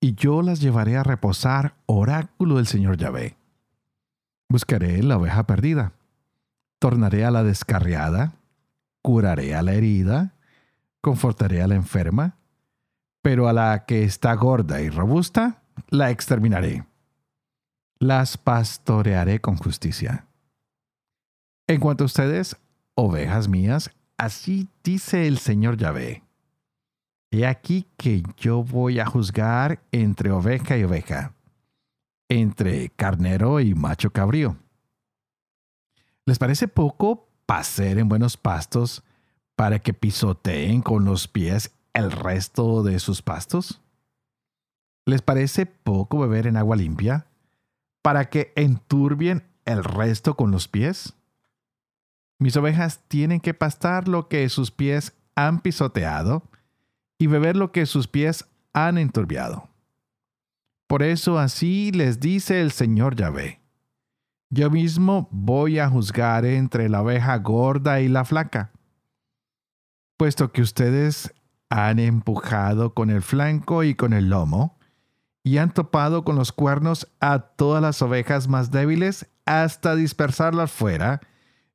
y 0.00 0.14
yo 0.14 0.42
las 0.42 0.60
llevaré 0.60 0.96
a 0.96 1.02
reposar, 1.02 1.74
oráculo 1.86 2.56
del 2.56 2.66
Señor 2.66 2.96
Yahvé. 2.96 3.36
Buscaré 4.48 5.02
la 5.02 5.16
oveja 5.16 5.46
perdida, 5.46 5.92
tornaré 6.78 7.24
a 7.24 7.30
la 7.30 7.44
descarriada, 7.44 8.34
curaré 9.02 9.54
a 9.54 9.62
la 9.62 9.74
herida, 9.74 10.34
confortaré 11.00 11.60
a 11.60 11.66
la 11.66 11.74
enferma, 11.74 12.38
pero 13.20 13.48
a 13.48 13.52
la 13.52 13.84
que 13.84 14.04
está 14.04 14.34
gorda 14.34 14.80
y 14.80 14.88
robusta, 14.88 15.62
la 15.88 16.10
exterminaré. 16.10 16.86
Las 17.98 18.36
pastorearé 18.38 19.40
con 19.40 19.56
justicia. 19.56 20.26
En 21.68 21.80
cuanto 21.80 22.04
a 22.04 22.06
ustedes, 22.06 22.56
ovejas 22.94 23.48
mías, 23.48 23.90
así 24.16 24.68
dice 24.82 25.28
el 25.28 25.38
Señor 25.38 25.76
Yahvé. 25.76 26.22
He 27.30 27.46
aquí 27.46 27.86
que 27.96 28.22
yo 28.36 28.62
voy 28.62 28.98
a 28.98 29.06
juzgar 29.06 29.82
entre 29.90 30.30
oveja 30.30 30.76
y 30.76 30.84
oveja, 30.84 31.34
entre 32.28 32.90
carnero 32.90 33.60
y 33.60 33.74
macho 33.74 34.10
cabrío. 34.10 34.56
¿Les 36.26 36.38
parece 36.38 36.68
poco 36.68 37.31
pacer 37.46 37.98
en 37.98 38.08
buenos 38.08 38.36
pastos 38.36 39.02
para 39.56 39.78
que 39.78 39.94
pisoteen 39.94 40.82
con 40.82 41.04
los 41.04 41.28
pies 41.28 41.72
el 41.92 42.10
resto 42.10 42.82
de 42.82 42.98
sus 42.98 43.22
pastos? 43.22 43.80
¿Les 45.04 45.22
parece 45.22 45.66
poco 45.66 46.18
beber 46.18 46.46
en 46.46 46.56
agua 46.56 46.76
limpia 46.76 47.26
para 48.02 48.30
que 48.30 48.52
enturbien 48.56 49.44
el 49.64 49.84
resto 49.84 50.36
con 50.36 50.50
los 50.50 50.68
pies? 50.68 51.14
Mis 52.38 52.56
ovejas 52.56 53.00
tienen 53.08 53.40
que 53.40 53.54
pastar 53.54 54.08
lo 54.08 54.28
que 54.28 54.48
sus 54.48 54.70
pies 54.70 55.14
han 55.34 55.60
pisoteado 55.60 56.42
y 57.18 57.26
beber 57.26 57.56
lo 57.56 57.72
que 57.72 57.86
sus 57.86 58.08
pies 58.08 58.46
han 58.72 58.98
enturbiado. 58.98 59.68
Por 60.88 61.02
eso 61.02 61.38
así 61.38 61.90
les 61.92 62.20
dice 62.20 62.60
el 62.60 62.72
Señor 62.72 63.16
Yahvé. 63.16 63.61
Yo 64.54 64.68
mismo 64.68 65.28
voy 65.30 65.78
a 65.78 65.88
juzgar 65.88 66.44
entre 66.44 66.90
la 66.90 67.00
oveja 67.00 67.38
gorda 67.38 68.02
y 68.02 68.08
la 68.08 68.26
flaca, 68.26 68.70
puesto 70.18 70.52
que 70.52 70.60
ustedes 70.60 71.32
han 71.70 71.98
empujado 71.98 72.92
con 72.92 73.08
el 73.08 73.22
flanco 73.22 73.82
y 73.82 73.94
con 73.94 74.12
el 74.12 74.28
lomo, 74.28 74.78
y 75.42 75.56
han 75.56 75.72
topado 75.72 76.22
con 76.22 76.36
los 76.36 76.52
cuernos 76.52 77.10
a 77.18 77.38
todas 77.38 77.80
las 77.80 78.02
ovejas 78.02 78.46
más 78.46 78.70
débiles 78.70 79.26
hasta 79.46 79.96
dispersarlas 79.96 80.70
fuera, 80.70 81.22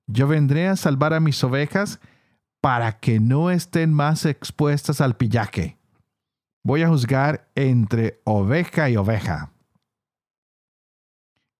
yo 0.05 0.27
vendré 0.27 0.67
a 0.67 0.75
salvar 0.75 1.15
a 1.15 1.19
mis 1.19 1.43
ovejas 1.43 1.99
para 2.61 2.99
que 2.99 3.19
no 3.19 3.49
estén 3.49 3.91
más 3.91 4.23
expuestas 4.23 5.01
al 5.01 5.17
pillaje. 5.17 5.79
Voy 6.63 6.83
a 6.83 6.89
juzgar 6.89 7.49
entre 7.55 8.21
oveja 8.23 8.87
y 8.87 8.97
oveja. 8.97 9.51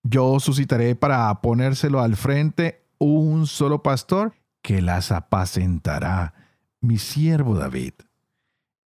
Yo 0.10 0.40
suscitaré 0.40 0.96
para 0.96 1.34
ponérselo 1.42 2.00
al 2.00 2.16
frente 2.16 2.86
un 2.98 3.46
solo 3.46 3.84
pastor 3.84 4.34
que 4.62 4.82
las 4.82 5.12
apacentará, 5.12 6.34
mi 6.80 6.98
siervo 6.98 7.56
David. 7.56 7.94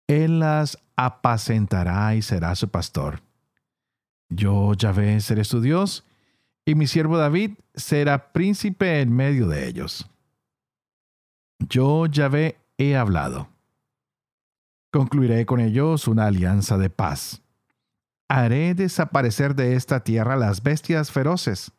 Él 0.06 0.38
las 0.38 0.78
apacentará 0.96 2.14
y 2.14 2.22
será 2.22 2.54
su 2.54 2.70
pastor. 2.70 3.20
Yo, 4.30 4.72
Yahvé, 4.72 5.20
seré 5.20 5.44
su 5.44 5.60
Dios, 5.60 6.06
y 6.64 6.74
mi 6.74 6.86
siervo 6.86 7.18
David 7.18 7.52
será 7.74 8.32
príncipe 8.32 9.00
en 9.00 9.12
medio 9.12 9.46
de 9.46 9.68
ellos. 9.68 10.08
Yo, 11.58 12.06
Yahvé, 12.06 12.56
he 12.78 12.96
hablado. 12.96 13.48
Concluiré 14.90 15.44
con 15.44 15.60
ellos 15.60 16.08
una 16.08 16.26
alianza 16.26 16.78
de 16.78 16.88
paz. 16.88 17.39
Haré 18.32 18.75
desaparecer 18.75 19.56
de 19.56 19.75
esta 19.75 20.04
tierra 20.04 20.37
las 20.37 20.62
bestias 20.62 21.10
feroces. 21.10 21.72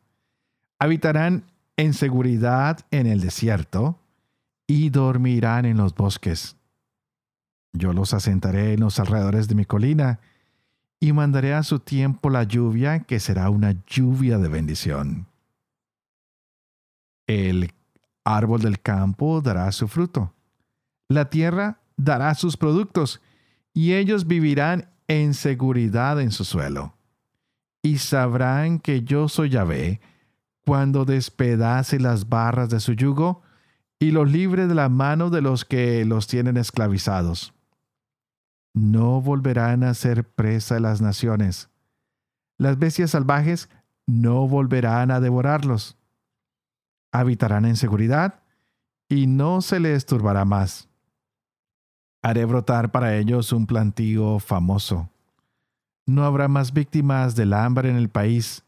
Habitarán 0.78 1.44
en 1.78 1.94
seguridad 1.94 2.80
en 2.90 3.06
el 3.06 3.22
desierto 3.22 3.98
y 4.66 4.90
dormirán 4.90 5.64
en 5.64 5.78
los 5.78 5.94
bosques. 5.94 6.56
Yo 7.72 7.94
los 7.94 8.12
asentaré 8.12 8.74
en 8.74 8.80
los 8.80 9.00
alrededores 9.00 9.48
de 9.48 9.54
mi 9.54 9.64
colina 9.64 10.20
y 11.00 11.14
mandaré 11.14 11.54
a 11.54 11.62
su 11.62 11.78
tiempo 11.78 12.28
la 12.28 12.42
lluvia, 12.42 13.00
que 13.00 13.18
será 13.18 13.48
una 13.48 13.74
lluvia 13.86 14.36
de 14.36 14.48
bendición. 14.48 15.28
El 17.26 17.72
árbol 18.24 18.60
del 18.60 18.78
campo 18.78 19.40
dará 19.40 19.72
su 19.72 19.88
fruto. 19.88 20.34
La 21.08 21.30
tierra 21.30 21.80
dará 21.96 22.34
sus 22.34 22.58
productos, 22.58 23.22
y 23.72 23.94
ellos 23.94 24.26
vivirán 24.26 24.91
en 25.20 25.34
seguridad 25.34 26.20
en 26.20 26.30
su 26.30 26.44
suelo. 26.44 26.94
Y 27.82 27.98
sabrán 27.98 28.78
que 28.78 29.02
yo 29.02 29.28
soy 29.28 29.50
Yahvé 29.50 30.00
cuando 30.64 31.04
despedace 31.04 31.98
las 31.98 32.28
barras 32.28 32.70
de 32.70 32.80
su 32.80 32.92
yugo 32.92 33.42
y 33.98 34.10
los 34.10 34.30
libre 34.30 34.66
de 34.66 34.74
la 34.74 34.88
mano 34.88 35.30
de 35.30 35.42
los 35.42 35.64
que 35.64 36.04
los 36.04 36.26
tienen 36.26 36.56
esclavizados 36.56 37.54
no 38.74 39.20
volverán 39.20 39.84
a 39.84 39.94
ser 39.94 40.24
presa 40.24 40.74
de 40.74 40.80
las 40.80 41.00
naciones. 41.00 41.68
Las 42.58 42.78
bestias 42.78 43.10
salvajes 43.10 43.68
no 44.06 44.48
volverán 44.48 45.10
a 45.10 45.20
devorarlos. 45.20 45.96
Habitarán 47.12 47.64
en 47.64 47.76
seguridad 47.76 48.42
y 49.08 49.26
no 49.26 49.60
se 49.60 49.80
les 49.80 50.06
turbará 50.06 50.44
más. 50.44 50.88
Haré 52.22 52.44
brotar 52.44 52.92
para 52.92 53.16
ellos 53.16 53.52
un 53.52 53.66
plantío 53.66 54.38
famoso. 54.38 55.10
No 56.06 56.24
habrá 56.24 56.48
más 56.48 56.72
víctimas 56.72 57.34
del 57.34 57.52
hambre 57.52 57.90
en 57.90 57.96
el 57.96 58.08
país, 58.08 58.64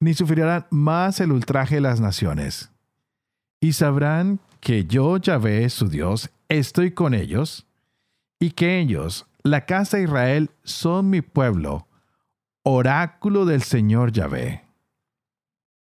ni 0.00 0.14
sufrirán 0.14 0.66
más 0.70 1.20
el 1.20 1.32
ultraje 1.32 1.76
de 1.76 1.80
las 1.80 2.00
naciones. 2.00 2.70
Y 3.60 3.74
sabrán 3.74 4.40
que 4.60 4.84
yo, 4.86 5.16
Yahvé, 5.16 5.68
su 5.70 5.88
Dios, 5.88 6.30
estoy 6.48 6.90
con 6.90 7.14
ellos, 7.14 7.66
y 8.38 8.50
que 8.50 8.80
ellos 8.80 9.26
la 9.42 9.64
casa 9.64 9.96
de 9.96 10.04
Israel 10.04 10.50
son 10.64 11.10
mi 11.10 11.22
pueblo, 11.22 11.86
oráculo 12.62 13.44
del 13.44 13.62
Señor 13.62 14.12
Yahvé. 14.12 14.64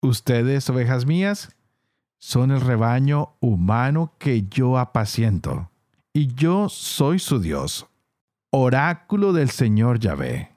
Ustedes, 0.02 0.70
ovejas 0.70 1.06
mías, 1.06 1.56
son 2.20 2.52
el 2.52 2.62
rebaño 2.62 3.36
humano 3.40 4.14
que 4.18 4.44
yo 4.44 4.78
apaciento, 4.78 5.70
y 6.14 6.34
yo 6.34 6.70
soy 6.70 7.20
su 7.20 7.40
Dios, 7.40 7.88
oráculo 8.52 9.34
del 9.34 9.50
Señor 9.50 10.00
Yahvé. 10.00 10.52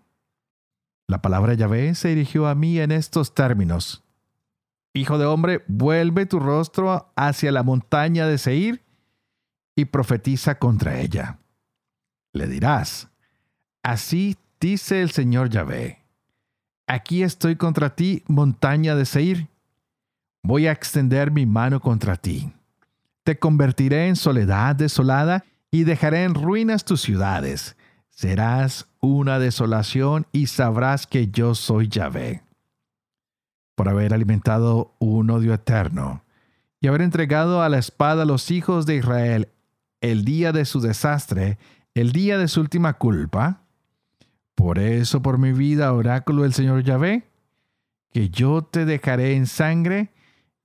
La 1.09 1.23
palabra 1.23 1.55
Yahvé 1.55 1.95
se 1.95 2.09
dirigió 2.09 2.47
a 2.47 2.55
mí 2.55 2.79
en 2.79 2.93
estos 2.93 3.35
términos. 3.35 4.05
Hijo 4.95 5.19
de 5.19 5.27
hombre, 5.27 5.65
vuelve 5.67 6.27
tu 6.27 6.39
rostro 6.39 7.13
hacia 7.17 7.53
la 7.53 7.63
montaña 7.63 8.27
de 8.27 8.39
Seir 8.39 8.85
y 9.75 9.87
profetiza 9.87 10.59
contra 10.59 11.01
ella 11.01 11.39
le 12.37 12.47
dirás, 12.47 13.09
Así 13.83 14.37
dice 14.61 15.01
el 15.01 15.11
Señor 15.11 15.49
Yahvé, 15.49 16.03
aquí 16.87 17.23
estoy 17.23 17.57
contra 17.57 17.95
ti, 17.95 18.25
montaña 18.27 18.95
de 18.97 19.07
Seir. 19.07 19.49
Voy 20.43 20.67
a 20.67 20.73
extender 20.73 21.31
mi 21.31 21.47
mano 21.47 21.81
contra 21.81 22.17
ti. 22.17 22.53
Te 23.27 23.41
convertiré 23.41 24.07
en 24.07 24.15
soledad 24.15 24.77
desolada 24.77 25.45
y 25.73 25.83
dejaré 25.83 26.23
en 26.23 26.35
ruinas 26.35 26.85
tus 26.85 27.01
ciudades. 27.01 27.77
Serás 28.09 28.87
una 29.01 29.41
desolación 29.41 30.29
y 30.31 30.47
sabrás 30.47 31.09
que 31.09 31.27
yo 31.27 31.57
soy 31.57 31.89
Yahvé. 31.89 32.45
Por 33.75 33.89
haber 33.89 34.15
alimentado 34.15 34.95
un 35.01 35.29
odio 35.31 35.55
eterno 35.55 36.23
y 36.81 36.87
haber 36.87 37.03
entregado 37.03 37.63
a 37.63 37.69
la 37.69 37.79
espada 37.79 38.23
a 38.23 38.27
los 38.27 38.53
hijos 38.53 38.87
de 38.87 38.95
Israel 38.95 39.49
el 40.01 40.25
día 40.25 40.53
de 40.53 40.65
su 40.65 40.81
desastre 40.81 41.59
el 41.95 42.13
día 42.13 42.39
de 42.39 42.47
su 42.47 42.61
última 42.61 42.93
culpa. 42.93 43.63
Por 44.55 44.79
eso, 44.79 45.21
por 45.21 45.39
mi 45.39 45.53
vida, 45.53 45.93
oráculo 45.93 46.45
del 46.45 46.55
Señor 46.55 46.85
Yahvé, 46.85 47.25
que 48.13 48.29
yo 48.29 48.63
te 48.63 48.85
dejaré 48.85 49.35
en 49.35 49.49
sangre 49.49 50.13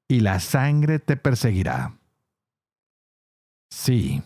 y 0.08 0.20
la 0.20 0.40
sangre 0.40 1.00
te 1.00 1.18
perseguirá. 1.18 1.96
Sí, 3.72 4.22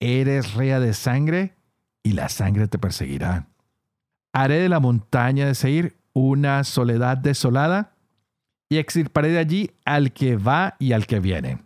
eres 0.00 0.54
rea 0.54 0.80
de 0.80 0.94
sangre 0.94 1.54
y 2.02 2.12
la 2.12 2.28
sangre 2.30 2.66
te 2.66 2.78
perseguirá. 2.78 3.46
Haré 4.32 4.58
de 4.58 4.68
la 4.68 4.80
montaña 4.80 5.46
de 5.46 5.54
Seir 5.54 5.96
una 6.14 6.64
soledad 6.64 7.18
desolada 7.18 7.94
y 8.68 8.78
extirparé 8.78 9.28
de 9.28 9.38
allí 9.38 9.70
al 9.84 10.12
que 10.12 10.36
va 10.36 10.74
y 10.78 10.92
al 10.92 11.06
que 11.06 11.20
viene. 11.20 11.62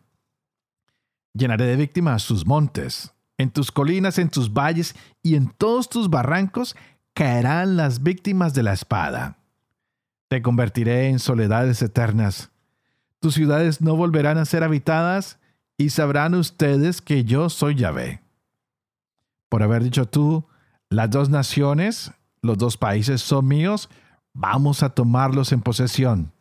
Llenaré 1.33 1.65
de 1.65 1.77
víctimas 1.77 2.23
sus 2.23 2.47
montes 2.47 3.15
en 3.39 3.51
tus 3.51 3.71
colinas, 3.73 4.19
en 4.19 4.29
tus 4.29 4.53
valles 4.53 4.95
y 5.23 5.37
en 5.37 5.49
todos 5.49 5.89
tus 5.89 6.11
barrancos 6.11 6.77
caerán 7.15 7.77
las 7.77 8.03
víctimas 8.03 8.55
de 8.55 8.65
la 8.65 8.73
espada. 8.73 9.39
Te 10.29 10.43
convertiré 10.43 11.09
en 11.09 11.21
soledades 11.21 11.81
eternas. 11.81 12.51
Tus 13.21 13.35
ciudades 13.35 13.81
no 13.81 13.97
volverán 13.97 14.39
a 14.39 14.45
ser 14.45 14.65
habitadas 14.65 15.39
y 15.83 15.91
sabrán 15.91 16.35
ustedes 16.35 17.03
que 17.03 17.25
yo 17.25 17.51
soy 17.51 17.75
Yahvé. 17.75 18.21
Por 19.49 19.65
haber 19.65 19.83
dicho 19.83 20.07
tú, 20.07 20.47
las 20.89 21.11
dos 21.11 21.29
naciones, 21.29 22.13
los 22.41 22.57
dos 22.57 22.77
países 22.77 23.21
son 23.21 23.49
míos, 23.49 23.91
vamos 24.33 24.85
a 24.85 24.91
tomarlos 24.91 25.51
en 25.51 25.61
posesión. 25.61 26.33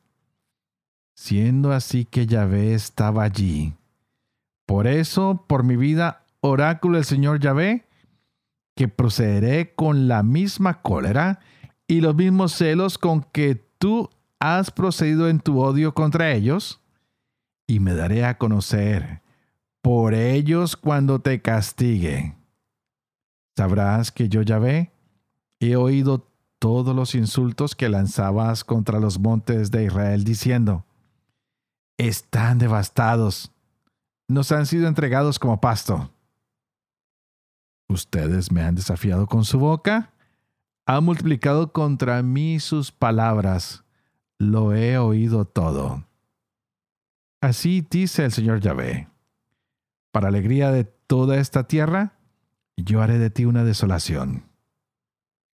Siendo 1.15 1.71
así 1.71 2.06
que 2.06 2.27
Yahvé 2.27 2.75
estaba 2.75 3.23
allí. 3.23 3.73
Por 4.67 4.86
eso, 4.86 5.43
por 5.47 5.63
mi 5.63 5.75
vida, 5.75 6.23
oráculo 6.39 6.97
del 6.97 7.06
Señor 7.06 7.39
Yahvé, 7.39 7.88
que 8.75 8.88
procederé 8.88 9.73
con 9.73 10.08
la 10.08 10.21
misma 10.21 10.82
cólera 10.82 11.39
y 11.88 12.01
los 12.01 12.15
mismos 12.15 12.54
celos 12.54 12.99
con 12.99 13.23
que 13.23 13.56
tú 13.80 14.08
has 14.39 14.69
procedido 14.69 15.27
en 15.30 15.39
tu 15.39 15.60
odio 15.60 15.93
contra 15.95 16.32
ellos, 16.32 16.80
y 17.65 17.80
me 17.80 17.95
daré 17.95 18.23
a 18.25 18.38
conocer 18.38 19.21
por 19.82 20.13
ellos 20.13 20.76
cuando 20.76 21.20
te 21.20 21.41
castigue. 21.41 22.36
Sabrás 23.58 24.12
que 24.12 24.30
yo 24.30 24.41
Yahvé 24.41 24.91
he 25.60 25.76
oído 25.76 26.28
todos 26.60 26.96
los 26.96 27.15
insultos 27.15 27.76
que 27.76 27.89
lanzabas 27.89 28.63
contra 28.63 29.00
los 29.00 29.20
montes 29.20 29.72
de 29.72 29.86
Israel 29.86 30.24
diciendo, 30.24 30.86
están 31.98 32.58
devastados, 32.60 33.52
nos 34.28 34.52
han 34.52 34.65
sido 34.65 34.88
entregados 34.88 35.39
como 35.39 35.60
pasto. 35.60 36.12
Ustedes 37.89 38.52
me 38.52 38.62
han 38.62 38.76
desafiado 38.76 39.28
con 39.28 39.44
su 39.44 39.60
boca, 39.60 40.13
ha 40.86 41.02
multiplicado 41.02 41.74
contra 41.74 42.22
mí 42.24 42.60
sus 42.60 42.91
palabras, 42.91 43.84
lo 44.39 44.74
he 44.74 44.98
oído 44.98 45.46
todo. 45.46 46.06
Así 47.41 47.86
dice 47.88 48.26
el 48.26 48.32
Señor 48.32 48.62
Yahvé, 48.62 49.11
para 50.12 50.28
alegría 50.28 50.71
de 50.71 50.84
toda 50.84 51.38
esta 51.38 51.67
tierra, 51.67 52.13
yo 52.78 53.02
haré 53.02 53.17
de 53.17 53.30
ti 53.30 53.45
una 53.45 53.63
desolación. 53.63 54.43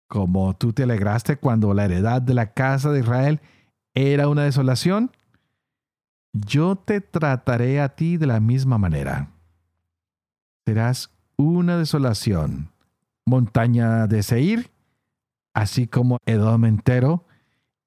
Como 0.08 0.56
tú 0.56 0.74
te 0.74 0.84
alegraste 0.84 1.38
cuando 1.38 1.74
la 1.74 1.86
heredad 1.86 2.22
de 2.22 2.34
la 2.34 2.54
casa 2.54 2.92
de 2.92 3.00
Israel 3.00 3.40
era 3.94 4.28
una 4.28 4.44
desolación, 4.44 5.12
yo 6.34 6.76
te 6.76 7.02
trataré 7.02 7.82
a 7.82 7.90
ti 7.90 8.18
de 8.18 8.28
la 8.28 8.40
misma 8.40 8.78
manera. 8.78 9.32
Serás 10.66 11.12
una 11.38 11.78
desolación, 11.78 12.72
montaña 13.26 14.08
de 14.08 14.24
Seir, 14.24 14.72
así 15.54 15.88
como 15.88 16.18
Edom 16.26 16.66
entero, 16.66 17.26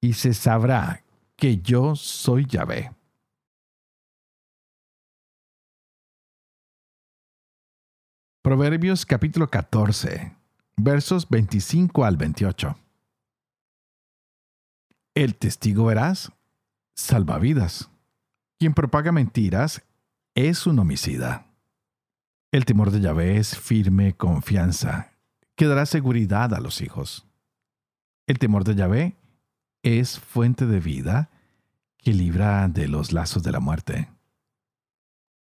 y 0.00 0.14
se 0.14 0.34
sabrá 0.34 1.04
que 1.36 1.58
yo 1.58 1.96
soy 1.96 2.46
Yahvé. 2.46 2.92
Proverbios 8.44 9.06
capítulo 9.06 9.48
14, 9.48 10.36
versos 10.76 11.30
25 11.30 12.04
al 12.04 12.18
28. 12.18 12.76
El 15.14 15.34
testigo 15.36 15.86
verás, 15.86 16.30
salvavidas. 16.94 17.90
Quien 18.58 18.74
propaga 18.74 19.12
mentiras 19.12 19.82
es 20.34 20.66
un 20.66 20.78
homicida. 20.78 21.46
El 22.52 22.66
temor 22.66 22.90
de 22.90 23.00
Yahvé 23.00 23.38
es 23.38 23.58
firme 23.58 24.12
confianza, 24.12 25.12
que 25.56 25.64
dará 25.64 25.86
seguridad 25.86 26.52
a 26.52 26.60
los 26.60 26.82
hijos. 26.82 27.26
El 28.26 28.38
temor 28.38 28.64
de 28.64 28.74
Yahvé 28.74 29.16
es 29.82 30.20
fuente 30.20 30.66
de 30.66 30.80
vida 30.80 31.30
que 31.96 32.12
libra 32.12 32.68
de 32.68 32.88
los 32.88 33.10
lazos 33.10 33.42
de 33.42 33.52
la 33.52 33.60
muerte. 33.60 34.10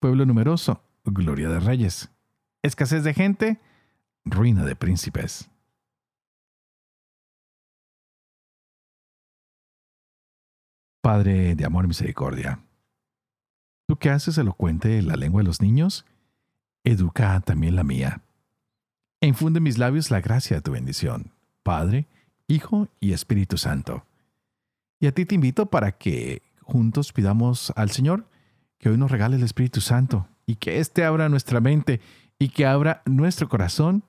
Pueblo 0.01 0.25
numeroso, 0.25 0.84
gloria 1.06 1.47
de 1.47 1.62
reyes. 1.62 2.12
Escasez 2.63 3.04
de 3.04 3.13
gente, 3.13 3.60
ruina 4.24 4.65
de 4.65 4.76
príncipes. 4.76 5.50
Padre 11.02 11.56
de 11.56 11.65
amor 11.65 11.86
y 11.86 11.88
misericordia, 11.88 12.60
tú 13.88 13.97
que 13.97 14.12
haces 14.12 14.38
elocuente 14.38 15.02
la 15.02 15.15
lengua 15.15 15.41
de 15.41 15.47
los 15.47 15.60
niños, 15.60 16.06
educa 16.84 17.39
también 17.41 17.76
la 17.76 17.84
mía. 17.84 18.21
E 19.19 19.28
infunde 19.28 19.58
en 19.58 19.63
mis 19.63 19.80
labios 19.80 20.12
la 20.12 20.21
gracia 20.21 20.58
de 20.58 20.62
tu 20.62 20.71
bendición, 20.71 21.32
Padre, 21.63 22.08
Hijo 22.47 22.89
y 23.00 23.13
Espíritu 23.13 23.58
Santo. 23.58 24.06
Y 25.00 25.08
a 25.08 25.12
ti 25.12 25.26
te 25.26 25.34
invito 25.34 25.65
para 25.65 25.93
que 25.93 26.43
juntos 26.62 27.13
pidamos 27.13 27.74
al 27.76 27.89
Señor 27.89 28.28
que 28.78 28.89
hoy 28.89 28.97
nos 28.97 29.10
regale 29.10 29.38
el 29.38 29.43
Espíritu 29.43 29.82
Santo 29.82 30.28
y 30.45 30.56
que 30.56 30.80
éste 30.80 31.04
abra 31.04 31.30
nuestra 31.30 31.60
mente 31.62 32.02
y 32.41 32.49
que 32.49 32.65
abra 32.65 33.04
nuestro 33.06 33.47
corazón 33.47 34.04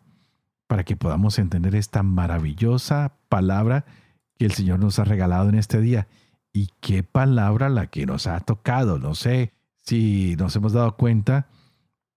para 0.67 0.85
que 0.85 0.97
podamos 0.97 1.39
entender 1.39 1.75
esta 1.75 2.03
maravillosa 2.03 3.19
palabra 3.29 3.85
que 4.39 4.47
el 4.47 4.53
Señor 4.53 4.79
nos 4.79 4.99
ha 4.99 5.05
regalado 5.05 5.51
en 5.51 5.55
este 5.55 5.83
día. 5.83 6.09
Y 6.51 6.71
qué 6.81 7.03
palabra 7.03 7.69
la 7.69 7.89
que 7.89 8.07
nos 8.07 8.27
ha 8.27 8.41
tocado. 8.41 8.99
No 8.99 9.15
sé 9.15 9.53
si 9.83 10.35
nos 10.39 10.57
hemos 10.57 10.73
dado 10.73 10.97
cuenta 10.97 11.47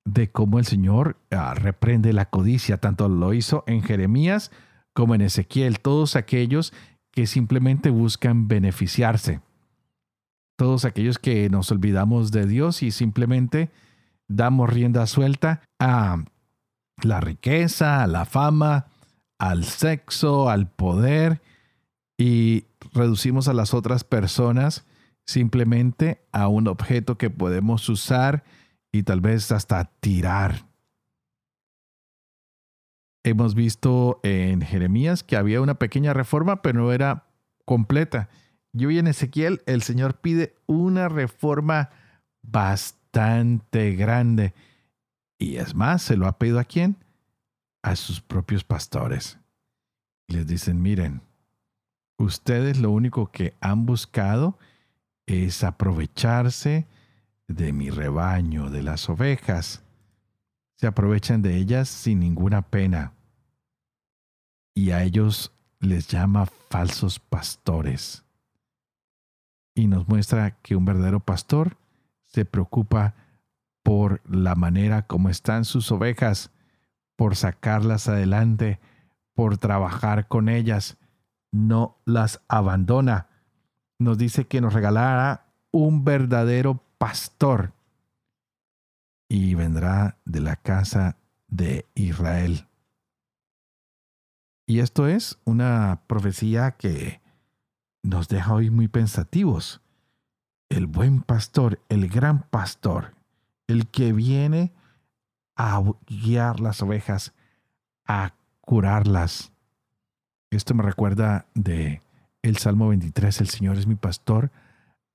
de 0.06 0.32
cómo 0.32 0.58
el 0.58 0.66
Señor 0.66 1.18
ah, 1.32 1.54
reprende 1.54 2.14
la 2.14 2.30
codicia. 2.30 2.78
Tanto 2.78 3.10
lo 3.10 3.34
hizo 3.34 3.66
en 3.68 3.84
Jeremías 3.84 4.52
como 4.94 5.16
en 5.16 5.22
Ezequiel. 5.22 5.82
Todos 5.82 6.16
aquellos 6.16 6.72
que 7.12 7.28
simplemente 7.28 7.90
buscan 7.90 8.48
beneficiarse. 8.48 9.42
Todos 10.56 10.86
aquellos 10.86 11.20
que 11.20 11.50
nos 11.50 11.74
olvidamos 11.74 12.32
de 12.32 12.48
Dios 12.48 12.84
y 12.84 12.92
simplemente 12.92 13.70
damos 14.28 14.70
rienda 14.70 15.08
suelta 15.08 15.62
a 15.80 16.24
la 17.02 17.22
riqueza, 17.22 18.04
a 18.04 18.08
la 18.08 18.26
fama, 18.26 18.88
al 19.38 19.66
sexo, 19.66 20.50
al 20.50 20.70
poder 20.70 21.42
y 22.18 22.66
reducimos 22.94 23.48
a 23.48 23.54
las 23.54 23.74
otras 23.74 24.04
personas 24.04 24.86
simplemente 25.26 26.26
a 26.32 26.48
un 26.48 26.68
objeto 26.68 27.18
que 27.18 27.30
podemos 27.30 27.90
usar 27.90 28.44
y 28.92 29.04
tal 29.04 29.22
vez 29.22 29.52
hasta 29.52 29.86
tirar. 30.00 30.68
Hemos 33.24 33.56
visto 33.56 34.20
en 34.24 34.62
Jeremías 34.62 35.24
que 35.24 35.36
había 35.36 35.62
una 35.62 35.80
pequeña 35.80 36.14
reforma, 36.14 36.62
pero 36.62 36.82
no 36.82 36.92
era 36.92 37.26
completa. 37.66 38.30
Y 38.72 38.86
hoy 38.86 39.00
en 39.00 39.08
Ezequiel 39.08 39.64
el 39.66 39.82
Señor 39.82 40.22
pide 40.22 40.56
una 40.68 41.10
reforma 41.10 41.90
bastante 42.44 42.95
grande. 43.96 44.54
Y 45.38 45.58
es 45.58 45.76
más, 45.76 46.02
se 46.02 46.18
lo 46.18 46.28
ha 46.28 46.38
pedido 46.38 46.60
a 46.60 46.64
quién? 46.64 46.98
A 47.84 47.96
sus 47.96 48.22
propios 48.22 48.64
pastores. 48.64 49.38
Les 50.28 50.48
dicen, 50.48 50.82
miren, 50.82 51.22
ustedes 52.18 52.80
lo 52.80 52.92
único 52.92 53.32
que 53.32 53.54
han 53.62 53.86
buscado 53.86 54.58
es 55.28 55.64
aprovecharse 55.64 56.88
de 57.48 57.74
mi 57.74 57.90
rebaño, 57.90 58.70
de 58.70 58.84
las 58.84 59.10
ovejas. 59.10 59.84
Se 60.78 60.88
aprovechan 60.88 61.42
de 61.42 61.58
ellas 61.58 61.90
sin 61.90 62.20
ninguna 62.20 62.62
pena. 62.64 63.14
Y 64.74 64.92
a 64.92 65.04
ellos 65.04 65.52
les 65.80 66.08
llama 66.08 66.48
falsos 66.70 67.20
pastores. 67.20 68.24
Y 69.76 69.88
nos 69.88 70.08
muestra 70.08 70.52
que 70.62 70.76
un 70.76 70.86
verdadero 70.86 71.20
pastor 71.20 71.78
se 72.36 72.44
preocupa 72.44 73.16
por 73.82 74.22
la 74.30 74.56
manera 74.56 75.08
como 75.08 75.30
están 75.30 75.64
sus 75.64 75.90
ovejas, 75.90 76.52
por 77.16 77.38
sacarlas 77.38 78.10
adelante, 78.10 78.82
por 79.34 79.58
trabajar 79.58 80.28
con 80.28 80.50
ellas, 80.50 80.98
no 81.54 81.98
las 82.04 82.42
abandona. 82.50 83.30
Nos 84.00 84.18
dice 84.18 84.48
que 84.48 84.60
nos 84.60 84.74
regalará 84.74 85.46
un 85.72 86.04
verdadero 86.04 86.84
pastor 86.98 87.72
y 89.30 89.56
vendrá 89.56 90.18
de 90.26 90.42
la 90.42 90.58
casa 90.58 91.16
de 91.48 91.86
Israel. 91.96 92.68
Y 94.68 94.80
esto 94.80 95.08
es 95.08 95.40
una 95.46 96.02
profecía 96.08 96.72
que 96.72 97.22
nos 98.04 98.28
deja 98.28 98.54
hoy 98.54 98.70
muy 98.72 98.90
pensativos. 98.90 99.85
El 100.70 100.88
buen 100.88 101.22
pastor, 101.22 101.80
el 101.90 102.08
gran 102.10 102.44
pastor, 102.44 103.14
el 103.68 103.88
que 103.88 104.14
viene 104.14 104.72
a 105.56 105.82
guiar 106.08 106.60
las 106.60 106.82
ovejas, 106.82 107.34
a 108.06 108.34
curarlas, 108.62 109.52
esto 110.56 110.74
me 110.74 110.84
recuerda 110.84 111.48
de 111.54 112.02
el 112.42 112.58
Salmo 112.58 112.88
23, 112.88 113.42
el 113.42 113.50
Señor 113.50 113.78
es 113.78 113.88
mi 113.88 113.96
pastor, 113.96 114.52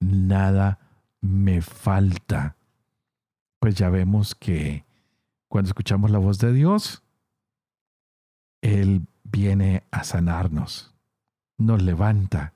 nada 0.00 0.78
me 1.20 1.62
falta. 1.62 2.56
Pues 3.58 3.74
ya 3.74 3.88
vemos 3.88 4.34
que 4.34 4.84
cuando 5.48 5.68
escuchamos 5.68 6.10
la 6.10 6.18
voz 6.18 6.38
de 6.38 6.52
Dios, 6.52 7.02
Él 8.60 9.06
viene 9.24 9.84
a 9.90 10.04
sanarnos, 10.04 10.94
nos 11.56 11.82
levanta. 11.82 12.52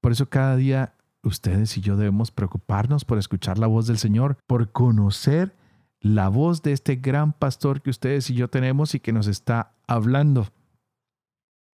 Por 0.00 0.12
eso 0.12 0.28
cada 0.28 0.56
día 0.56 0.94
ustedes 1.22 1.76
y 1.76 1.80
yo 1.80 1.96
debemos 1.96 2.30
preocuparnos 2.30 3.04
por 3.04 3.18
escuchar 3.18 3.58
la 3.58 3.66
voz 3.66 3.86
del 3.86 3.98
Señor, 3.98 4.38
por 4.46 4.72
conocer 4.72 5.56
la 6.00 6.28
voz 6.28 6.62
de 6.62 6.72
este 6.72 6.96
gran 6.96 7.32
pastor 7.32 7.80
que 7.80 7.90
ustedes 7.90 8.28
y 8.30 8.34
yo 8.34 8.48
tenemos 8.48 8.94
y 8.94 9.00
que 9.00 9.12
nos 9.12 9.28
está 9.28 9.72
hablando 9.86 10.48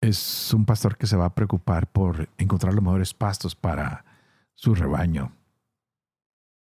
es 0.09 0.53
un 0.53 0.67
pastor 0.67 0.97
que 0.97 1.07
se 1.07 1.17
va 1.17 1.27
a 1.27 1.35
preocupar 1.35 1.91
por 1.91 2.29
encontrar 2.39 2.75
los 2.75 2.85
mejores 2.85 3.15
pastos 3.15 3.55
para 3.55 4.05
su 4.55 4.75
rebaño, 4.75 5.33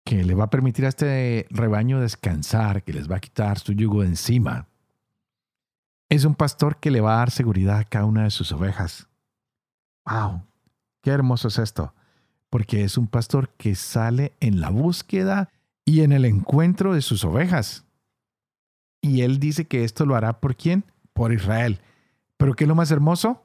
que 0.05 0.23
le 0.23 0.35
va 0.35 0.45
a 0.45 0.49
permitir 0.49 0.85
a 0.85 0.89
este 0.89 1.47
rebaño 1.49 1.99
descansar, 1.99 2.83
que 2.83 2.93
les 2.93 3.09
va 3.09 3.17
a 3.17 3.21
quitar 3.21 3.59
su 3.59 3.73
yugo 3.73 4.01
de 4.01 4.09
encima. 4.09 4.67
Es 6.09 6.25
un 6.25 6.35
pastor 6.35 6.77
que 6.77 6.91
le 6.91 7.01
va 7.01 7.13
a 7.13 7.17
dar 7.19 7.31
seguridad 7.31 7.79
a 7.79 7.85
cada 7.85 8.05
una 8.05 8.23
de 8.23 8.31
sus 8.31 8.51
ovejas. 8.51 9.07
¡Wow! 10.05 10.43
¡Qué 11.01 11.11
hermoso 11.11 11.47
es 11.47 11.57
esto! 11.57 11.93
Porque 12.51 12.83
es 12.83 12.99
un 12.99 13.07
pastor 13.07 13.49
que 13.57 13.73
sale 13.73 14.33
en 14.39 14.61
la 14.61 14.69
búsqueda 14.69 15.49
y 15.85 16.01
en 16.01 16.11
el 16.11 16.25
encuentro 16.25 16.93
de 16.93 17.01
sus 17.01 17.25
ovejas. 17.25 17.85
Y 19.01 19.21
él 19.21 19.39
dice 19.39 19.65
que 19.65 19.83
esto 19.83 20.05
lo 20.05 20.15
hará 20.15 20.39
por 20.39 20.55
quién? 20.55 20.83
Por 21.13 21.33
Israel 21.33 21.81
pero 22.41 22.55
¿qué 22.55 22.63
es 22.63 22.67
lo 22.67 22.73
más 22.73 22.89
hermoso? 22.89 23.43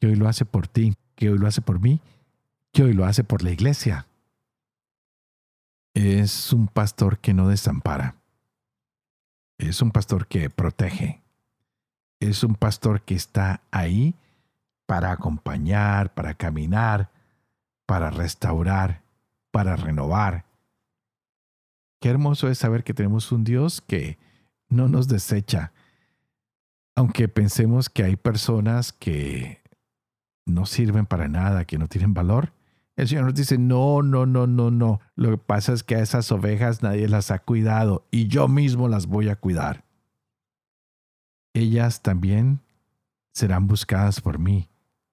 Que 0.00 0.08
hoy 0.08 0.16
lo 0.16 0.28
hace 0.28 0.44
por 0.44 0.66
ti, 0.66 0.96
que 1.14 1.30
hoy 1.30 1.38
lo 1.38 1.46
hace 1.46 1.60
por 1.60 1.78
mí, 1.78 2.00
que 2.72 2.82
hoy 2.82 2.92
lo 2.92 3.04
hace 3.04 3.22
por 3.22 3.44
la 3.44 3.52
iglesia. 3.52 4.08
Es 5.94 6.52
un 6.52 6.66
pastor 6.66 7.20
que 7.20 7.32
no 7.32 7.46
desampara. 7.46 8.16
Es 9.56 9.82
un 9.82 9.92
pastor 9.92 10.26
que 10.26 10.50
protege. 10.50 11.22
Es 12.18 12.42
un 12.42 12.56
pastor 12.56 13.02
que 13.02 13.14
está 13.14 13.60
ahí 13.70 14.16
para 14.86 15.12
acompañar, 15.12 16.12
para 16.12 16.34
caminar, 16.34 17.12
para 17.88 18.10
restaurar, 18.10 19.00
para 19.50 19.74
renovar. 19.74 20.44
Qué 22.02 22.10
hermoso 22.10 22.50
es 22.50 22.58
saber 22.58 22.84
que 22.84 22.92
tenemos 22.92 23.32
un 23.32 23.44
Dios 23.44 23.80
que 23.80 24.18
no 24.68 24.90
nos 24.90 25.08
desecha, 25.08 25.72
aunque 26.94 27.28
pensemos 27.28 27.88
que 27.88 28.02
hay 28.02 28.16
personas 28.16 28.92
que 28.92 29.62
no 30.44 30.66
sirven 30.66 31.06
para 31.06 31.28
nada, 31.28 31.64
que 31.64 31.78
no 31.78 31.88
tienen 31.88 32.12
valor, 32.12 32.52
el 32.94 33.08
Señor 33.08 33.24
nos 33.24 33.34
dice, 33.34 33.56
no, 33.56 34.02
no, 34.02 34.26
no, 34.26 34.46
no, 34.46 34.70
no. 34.70 35.00
Lo 35.14 35.30
que 35.30 35.38
pasa 35.38 35.72
es 35.72 35.82
que 35.82 35.94
a 35.94 36.00
esas 36.00 36.30
ovejas 36.30 36.82
nadie 36.82 37.08
las 37.08 37.30
ha 37.30 37.38
cuidado 37.38 38.06
y 38.10 38.26
yo 38.26 38.48
mismo 38.48 38.86
las 38.88 39.06
voy 39.06 39.30
a 39.30 39.36
cuidar. 39.36 39.86
Ellas 41.54 42.02
también 42.02 42.60
serán 43.32 43.66
buscadas 43.66 44.20
por 44.20 44.38
mí. 44.38 44.68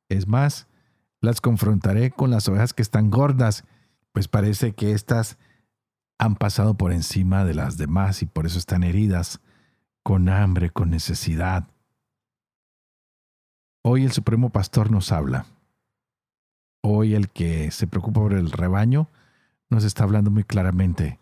Es 0.09 0.27
más, 0.27 0.67
las 1.21 1.41
confrontaré 1.41 2.11
con 2.11 2.31
las 2.31 2.47
ovejas 2.47 2.73
que 2.73 2.81
están 2.81 3.09
gordas, 3.09 3.63
pues 4.11 4.27
parece 4.27 4.73
que 4.73 4.91
éstas 4.91 5.37
han 6.17 6.35
pasado 6.35 6.75
por 6.75 6.93
encima 6.93 7.43
de 7.43 7.53
las 7.53 7.77
demás 7.77 8.21
y 8.21 8.25
por 8.25 8.45
eso 8.45 8.57
están 8.57 8.83
heridas, 8.83 9.41
con 10.03 10.29
hambre, 10.29 10.69
con 10.69 10.89
necesidad. 10.89 11.67
Hoy 13.83 14.03
el 14.03 14.11
Supremo 14.11 14.49
Pastor 14.49 14.91
nos 14.91 15.11
habla. 15.11 15.45
Hoy 16.81 17.15
el 17.15 17.29
que 17.29 17.71
se 17.71 17.87
preocupa 17.87 18.21
por 18.21 18.33
el 18.33 18.51
rebaño 18.51 19.09
nos 19.69 19.83
está 19.83 20.03
hablando 20.03 20.31
muy 20.31 20.43
claramente. 20.43 21.19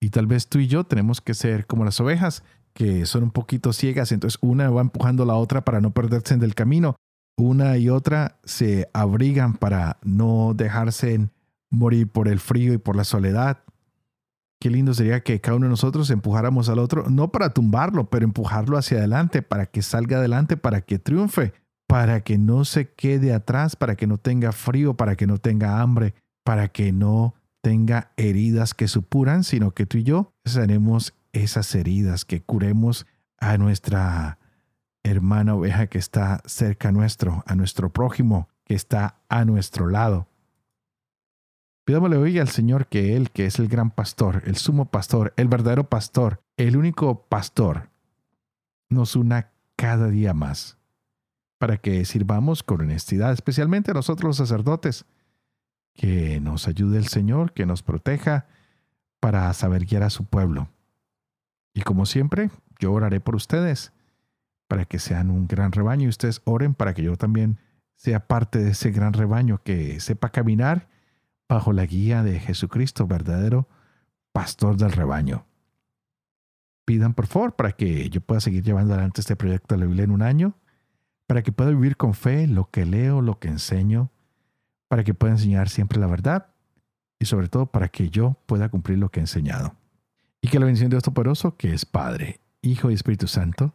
Y 0.00 0.10
tal 0.10 0.26
vez 0.26 0.48
tú 0.48 0.58
y 0.58 0.68
yo 0.68 0.84
tenemos 0.84 1.20
que 1.20 1.34
ser 1.34 1.66
como 1.66 1.84
las 1.84 2.00
ovejas, 2.00 2.44
que 2.72 3.06
son 3.06 3.24
un 3.24 3.30
poquito 3.30 3.72
ciegas, 3.72 4.12
entonces 4.12 4.38
una 4.42 4.70
va 4.70 4.80
empujando 4.80 5.22
a 5.22 5.26
la 5.26 5.34
otra 5.34 5.64
para 5.64 5.80
no 5.80 5.92
perderse 5.92 6.34
en 6.34 6.42
el 6.42 6.54
camino. 6.54 6.96
Una 7.38 7.76
y 7.78 7.88
otra 7.88 8.40
se 8.42 8.90
abrigan 8.92 9.54
para 9.54 9.98
no 10.02 10.54
dejarse 10.54 11.30
morir 11.70 12.10
por 12.10 12.26
el 12.26 12.40
frío 12.40 12.72
y 12.72 12.78
por 12.78 12.96
la 12.96 13.04
soledad. 13.04 13.62
Qué 14.58 14.70
lindo 14.70 14.92
sería 14.92 15.22
que 15.22 15.40
cada 15.40 15.56
uno 15.56 15.66
de 15.66 15.70
nosotros 15.70 16.10
empujáramos 16.10 16.68
al 16.68 16.80
otro, 16.80 17.08
no 17.08 17.30
para 17.30 17.50
tumbarlo, 17.50 18.10
pero 18.10 18.24
empujarlo 18.24 18.76
hacia 18.76 18.98
adelante, 18.98 19.42
para 19.42 19.66
que 19.66 19.82
salga 19.82 20.16
adelante, 20.18 20.56
para 20.56 20.80
que 20.80 20.98
triunfe, 20.98 21.52
para 21.86 22.22
que 22.22 22.38
no 22.38 22.64
se 22.64 22.92
quede 22.92 23.32
atrás, 23.32 23.76
para 23.76 23.94
que 23.94 24.08
no 24.08 24.18
tenga 24.18 24.50
frío, 24.50 24.94
para 24.94 25.14
que 25.14 25.28
no 25.28 25.38
tenga 25.38 25.80
hambre, 25.80 26.14
para 26.42 26.66
que 26.66 26.90
no 26.90 27.36
tenga 27.60 28.10
heridas 28.16 28.74
que 28.74 28.88
supuran, 28.88 29.44
sino 29.44 29.70
que 29.70 29.86
tú 29.86 29.98
y 29.98 30.02
yo 30.02 30.32
seremos 30.44 31.14
esas 31.32 31.72
heridas, 31.76 32.24
que 32.24 32.42
curemos 32.42 33.06
a 33.38 33.58
nuestra 33.58 34.40
hermana 35.10 35.54
oveja 35.54 35.86
que 35.86 35.98
está 35.98 36.42
cerca 36.44 36.92
nuestro, 36.92 37.42
a 37.46 37.54
nuestro 37.54 37.90
prójimo 37.90 38.48
que 38.64 38.74
está 38.74 39.20
a 39.28 39.44
nuestro 39.44 39.88
lado. 39.88 40.28
Pidámosle 41.84 42.18
hoy 42.18 42.38
al 42.38 42.48
Señor 42.48 42.86
que 42.86 43.16
Él, 43.16 43.30
que 43.30 43.46
es 43.46 43.58
el 43.58 43.68
gran 43.68 43.90
pastor, 43.90 44.42
el 44.44 44.56
sumo 44.56 44.90
pastor, 44.90 45.32
el 45.36 45.48
verdadero 45.48 45.88
pastor, 45.88 46.42
el 46.58 46.76
único 46.76 47.26
pastor, 47.28 47.88
nos 48.90 49.16
una 49.16 49.52
cada 49.76 50.08
día 50.08 50.34
más 50.34 50.76
para 51.58 51.78
que 51.78 52.04
sirvamos 52.04 52.62
con 52.62 52.82
honestidad, 52.82 53.32
especialmente 53.32 53.92
nosotros 53.92 54.28
los 54.28 54.36
sacerdotes, 54.36 55.06
que 55.94 56.40
nos 56.40 56.68
ayude 56.68 56.98
el 56.98 57.08
Señor, 57.08 57.52
que 57.52 57.66
nos 57.66 57.82
proteja 57.82 58.46
para 59.18 59.52
saber 59.52 59.84
guiar 59.84 60.04
a 60.04 60.10
su 60.10 60.24
pueblo. 60.24 60.68
Y 61.74 61.82
como 61.82 62.06
siempre, 62.06 62.50
yo 62.78 62.92
oraré 62.92 63.20
por 63.20 63.34
ustedes, 63.34 63.92
para 64.68 64.84
que 64.84 64.98
sean 64.98 65.30
un 65.30 65.48
gran 65.48 65.72
rebaño 65.72 66.04
y 66.04 66.08
ustedes 66.08 66.42
oren 66.44 66.74
para 66.74 66.94
que 66.94 67.02
yo 67.02 67.16
también 67.16 67.58
sea 67.96 68.26
parte 68.28 68.60
de 68.60 68.70
ese 68.70 68.90
gran 68.92 69.12
rebaño 69.12 69.62
que 69.64 69.98
sepa 69.98 70.30
caminar 70.30 70.88
bajo 71.48 71.72
la 71.72 71.86
guía 71.86 72.22
de 72.22 72.38
Jesucristo, 72.38 73.06
verdadero 73.06 73.66
pastor 74.32 74.76
del 74.76 74.92
rebaño. 74.92 75.46
Pidan 76.84 77.14
por 77.14 77.26
favor 77.26 77.56
para 77.56 77.72
que 77.72 78.08
yo 78.10 78.20
pueda 78.20 78.40
seguir 78.40 78.62
llevando 78.62 78.94
adelante 78.94 79.20
este 79.20 79.36
proyecto 79.36 79.74
de 79.74 79.80
la 79.80 79.86
Biblia 79.86 80.04
en 80.04 80.10
un 80.10 80.22
año, 80.22 80.54
para 81.26 81.42
que 81.42 81.52
pueda 81.52 81.70
vivir 81.70 81.96
con 81.96 82.14
fe 82.14 82.46
lo 82.46 82.70
que 82.70 82.86
leo, 82.86 83.20
lo 83.20 83.38
que 83.38 83.48
enseño, 83.48 84.10
para 84.86 85.04
que 85.04 85.12
pueda 85.12 85.32
enseñar 85.32 85.68
siempre 85.68 85.98
la 85.98 86.06
verdad 86.06 86.46
y 87.18 87.26
sobre 87.26 87.48
todo 87.48 87.66
para 87.66 87.88
que 87.88 88.10
yo 88.10 88.36
pueda 88.46 88.68
cumplir 88.68 88.98
lo 88.98 89.10
que 89.10 89.20
he 89.20 89.22
enseñado. 89.22 89.74
Y 90.40 90.48
que 90.48 90.58
la 90.58 90.66
bendición 90.66 90.88
de 90.88 90.94
Dios 90.94 91.02
Todopoderoso, 91.02 91.56
que 91.56 91.74
es 91.74 91.84
Padre, 91.84 92.40
Hijo 92.62 92.90
y 92.90 92.94
Espíritu 92.94 93.26
Santo, 93.26 93.74